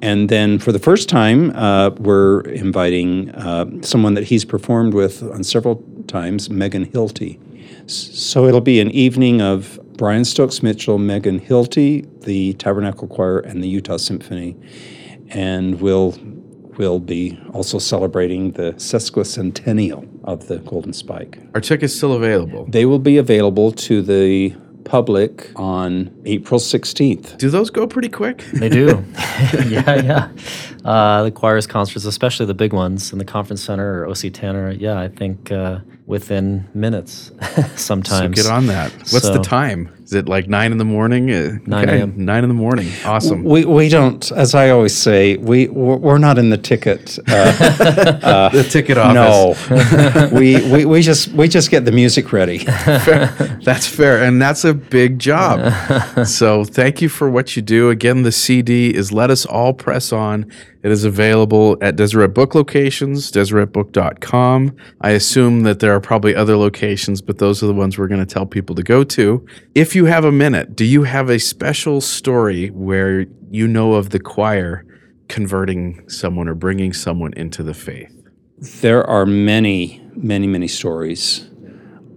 And 0.00 0.28
then 0.28 0.58
for 0.58 0.70
the 0.72 0.78
first 0.78 1.08
time, 1.08 1.50
uh, 1.56 1.90
we're 1.98 2.40
inviting 2.42 3.30
uh, 3.30 3.66
someone 3.82 4.14
that 4.14 4.24
he's 4.24 4.44
performed 4.44 4.94
with 4.94 5.22
on 5.24 5.42
several 5.42 5.84
times, 6.06 6.48
Megan 6.48 6.86
Hilty. 6.86 7.38
So 7.90 8.46
it'll 8.46 8.60
be 8.60 8.80
an 8.80 8.90
evening 8.92 9.42
of 9.42 9.78
Brian 9.96 10.24
Stokes 10.24 10.62
Mitchell, 10.62 10.98
Megan 10.98 11.40
Hilty, 11.40 12.06
the 12.24 12.52
Tabernacle 12.54 13.08
Choir, 13.08 13.40
and 13.40 13.62
the 13.62 13.68
Utah 13.68 13.96
Symphony, 13.96 14.56
and 15.30 15.80
we'll 15.80 16.14
will 16.78 17.00
be 17.00 17.40
also 17.52 17.78
celebrating 17.78 18.52
the 18.52 18.72
sesquicentennial 18.72 20.06
of 20.24 20.46
the 20.48 20.58
Golden 20.58 20.92
Spike. 20.92 21.38
Are 21.54 21.60
tickets 21.60 21.94
still 21.94 22.12
available? 22.12 22.66
They 22.68 22.84
will 22.84 22.98
be 22.98 23.16
available 23.16 23.72
to 23.72 24.02
the 24.02 24.54
public 24.84 25.50
on 25.56 26.14
April 26.24 26.60
16th. 26.60 27.38
Do 27.38 27.50
those 27.50 27.70
go 27.70 27.86
pretty 27.86 28.08
quick? 28.08 28.44
They 28.52 28.68
do. 28.68 29.04
yeah, 29.68 29.94
yeah. 30.02 30.28
Uh, 30.84 31.24
the 31.24 31.30
choir's 31.30 31.66
concerts, 31.66 32.04
especially 32.04 32.46
the 32.46 32.54
big 32.54 32.72
ones 32.72 33.12
in 33.12 33.18
the 33.18 33.24
conference 33.24 33.62
center 33.62 34.02
or 34.02 34.08
OC 34.08 34.32
Tanner, 34.32 34.70
yeah, 34.70 34.98
I 34.98 35.08
think 35.08 35.50
uh, 35.50 35.80
within 36.06 36.68
minutes 36.72 37.32
So 37.56 37.62
sometimes. 37.76 38.40
get 38.40 38.50
on 38.50 38.66
that. 38.66 38.92
What's 39.10 39.28
the 39.28 39.42
time? 39.42 39.90
Is 40.06 40.12
it 40.12 40.28
like 40.28 40.46
nine 40.46 40.70
in 40.70 40.78
the 40.78 40.84
morning? 40.84 41.32
Uh, 41.32 41.58
9 41.66 41.84
okay, 41.84 41.98
a.m.. 41.98 42.14
Nine 42.16 42.44
in 42.44 42.48
the 42.48 42.54
morning. 42.54 42.88
Awesome. 43.04 43.42
We, 43.42 43.64
we 43.64 43.88
don't, 43.88 44.30
as 44.30 44.54
I 44.54 44.70
always 44.70 44.96
say, 44.96 45.36
we 45.36 45.66
we're 45.66 45.96
we're 45.96 46.18
not 46.18 46.38
in 46.38 46.50
the 46.50 46.56
ticket. 46.56 47.18
Uh, 47.26 48.48
the 48.50 48.62
ticket 48.62 48.98
office. 48.98 49.68
no, 49.68 50.30
we, 50.32 50.62
we 50.70 50.84
we 50.84 51.02
just 51.02 51.32
we 51.32 51.48
just 51.48 51.72
get 51.72 51.86
the 51.86 51.90
music 51.90 52.32
ready. 52.32 52.58
That's 53.64 53.88
fair. 53.88 54.22
And 54.22 54.40
that's 54.40 54.64
a 54.64 54.74
big 54.74 55.18
job. 55.18 56.24
so 56.24 56.64
thank 56.64 57.02
you 57.02 57.08
for 57.08 57.28
what 57.28 57.56
you 57.56 57.62
do. 57.62 57.90
Again, 57.90 58.22
the 58.22 58.30
CD 58.30 58.94
is 58.94 59.10
Let 59.10 59.30
Us 59.30 59.44
All 59.44 59.74
Press 59.74 60.12
On. 60.12 60.48
It 60.86 60.92
is 60.92 61.02
available 61.02 61.76
at 61.80 61.96
Deseret 61.96 62.32
Book 62.32 62.54
locations, 62.54 63.32
deseretbook.com. 63.32 64.76
I 65.00 65.10
assume 65.10 65.64
that 65.64 65.80
there 65.80 65.92
are 65.92 66.00
probably 66.00 66.36
other 66.36 66.56
locations, 66.56 67.20
but 67.20 67.38
those 67.38 67.60
are 67.60 67.66
the 67.66 67.74
ones 67.74 67.98
we're 67.98 68.06
going 68.06 68.24
to 68.24 68.34
tell 68.34 68.46
people 68.46 68.76
to 68.76 68.84
go 68.84 69.02
to. 69.02 69.44
If 69.74 69.95
you 69.96 70.04
have 70.04 70.24
a 70.26 70.30
minute, 70.30 70.76
do 70.76 70.84
you 70.84 71.04
have 71.04 71.30
a 71.30 71.38
special 71.38 72.00
story 72.00 72.68
where 72.68 73.26
you 73.50 73.66
know 73.66 73.94
of 73.94 74.10
the 74.10 74.20
choir 74.20 74.84
converting 75.28 76.08
someone 76.08 76.48
or 76.48 76.54
bringing 76.54 76.92
someone 76.92 77.32
into 77.32 77.62
the 77.62 77.74
faith? 77.74 78.12
There 78.82 79.04
are 79.08 79.24
many, 79.24 80.06
many, 80.14 80.46
many 80.46 80.68
stories 80.68 81.48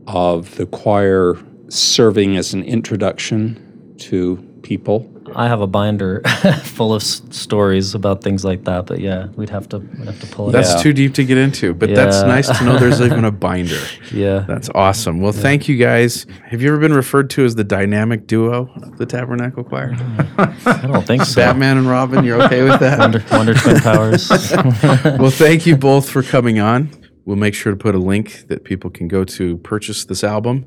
of 0.08 0.56
the 0.58 0.66
choir 0.66 1.38
serving 1.70 2.36
as 2.36 2.54
an 2.54 2.64
introduction 2.64 3.96
to 4.00 4.38
people. 4.62 5.10
I 5.36 5.48
have 5.48 5.62
a 5.62 5.68
binder 5.68 6.22
full 6.64 6.94
of 6.94 7.02
s- 7.02 7.22
stories 7.32 7.94
about 7.96 8.24
things 8.24 8.44
like 8.46 8.64
that, 8.66 8.86
but 8.86 9.00
yeah, 9.00 9.28
we'd 9.36 9.50
have 9.50 9.68
to 9.70 9.80
we'd 9.80 10.06
have 10.06 10.20
to 10.22 10.28
pull 10.28 10.50
it 10.50 10.52
That's 10.54 10.72
out. 10.72 10.78
Yeah. 10.78 10.84
too 10.84 10.94
deep 10.94 11.14
to 11.16 11.24
get 11.26 11.38
into, 11.38 11.74
but 11.74 11.94
that's 11.94 12.22
nice 12.24 12.48
to 12.58 12.64
know 12.66 12.78
there's 12.78 13.02
even 13.02 13.26
a 13.26 13.32
binder. 13.46 13.80
Yeah. 14.12 14.46
That's 14.48 14.70
awesome. 14.76 15.22
Well, 15.22 15.32
thank 15.32 15.68
you 15.68 15.78
guys. 15.78 16.26
Have 16.46 16.62
you 16.62 16.70
ever 16.70 16.80
been 16.80 16.94
referred 16.94 17.30
to 17.32 17.46
as 17.46 17.56
the 17.56 17.64
dynamic 17.64 18.28
duo 18.28 18.70
of 18.76 18.98
the 18.98 19.06
Tabernacle 19.06 19.64
Choir? 19.64 19.96
I 20.38 20.82
don't 20.92 21.06
think 21.06 21.24
so. 21.24 21.42
Batman 21.42 21.78
and 21.78 21.88
Robin, 21.88 22.24
you're 22.24 22.42
okay 22.44 22.64
with 22.64 22.80
that? 22.80 23.00
Wonder, 23.00 23.24
Wonder 23.32 23.54
Twin 23.54 23.80
Powers. 23.82 24.30
well, 24.30 25.30
thank 25.32 25.66
you 25.66 25.76
both 25.78 26.10
for 26.10 26.24
coming 26.24 26.60
on. 26.60 26.90
We'll 27.26 27.38
make 27.38 27.54
sure 27.54 27.72
to 27.72 27.78
put 27.78 27.94
a 27.96 28.00
link 28.00 28.48
that 28.48 28.64
people 28.64 28.90
can 28.90 29.08
go 29.08 29.24
to 29.24 29.58
purchase 29.58 30.06
this 30.06 30.24
album. 30.24 30.66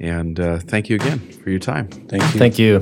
And 0.00 0.40
uh, 0.40 0.58
thank 0.60 0.88
you 0.88 0.96
again 0.96 1.18
for 1.18 1.50
your 1.50 1.58
time. 1.58 1.88
Thank 1.88 2.22
you. 2.22 2.38
Thank 2.38 2.58
you. 2.58 2.80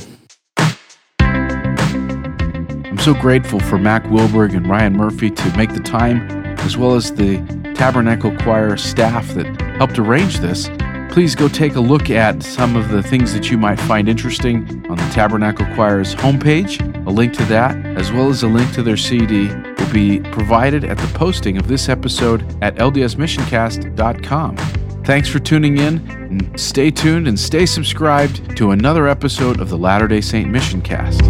I'm 2.99 3.05
so 3.05 3.15
grateful 3.15 3.61
for 3.61 3.79
Mac 3.79 4.03
Wilberg 4.07 4.57
and 4.57 4.69
Ryan 4.69 4.97
Murphy 4.97 5.31
to 5.31 5.57
make 5.57 5.73
the 5.73 5.79
time, 5.79 6.29
as 6.59 6.77
well 6.77 6.97
as 6.97 7.13
the 7.13 7.37
Tabernacle 7.77 8.37
Choir 8.39 8.77
staff 8.77 9.25
that 9.35 9.47
helped 9.77 10.01
arrange 10.01 10.41
this. 10.41 10.69
Please 11.09 11.37
go 11.37 11.47
take 11.47 11.77
a 11.77 11.81
look 11.81 12.11
at 12.11 12.43
some 12.43 12.75
of 12.75 12.89
the 12.89 13.01
things 13.01 13.33
that 13.35 13.53
you 13.53 13.57
might 13.57 13.79
find 13.79 14.09
interesting 14.09 14.85
on 14.91 14.97
the 14.97 15.09
Tabernacle 15.13 15.65
Choir's 15.77 16.17
homepage. 16.17 16.81
A 17.07 17.11
link 17.11 17.35
to 17.35 17.45
that, 17.45 17.77
as 17.97 18.11
well 18.11 18.31
as 18.31 18.43
a 18.43 18.49
link 18.49 18.73
to 18.73 18.83
their 18.83 18.97
CD, 18.97 19.47
will 19.47 19.93
be 19.93 20.19
provided 20.33 20.83
at 20.83 20.99
the 20.99 21.07
posting 21.17 21.57
of 21.57 21.69
this 21.69 21.89
episode 21.89 22.43
at 22.65 22.75
ldsmissioncast.com. 22.75 24.57
Thanks 25.05 25.29
for 25.29 25.39
tuning 25.39 25.79
in, 25.79 25.99
and 26.11 26.61
stay 26.61 26.91
tuned 26.91 27.29
and 27.29 27.39
stay 27.39 27.65
subscribed 27.65 28.57
to 28.57 28.73
another 28.73 29.07
episode 29.07 29.61
of 29.61 29.69
the 29.69 29.79
Latter 29.79 30.09
day 30.09 30.21
Saint 30.21 30.51
Mission 30.51 30.83
Cast. 30.83 31.23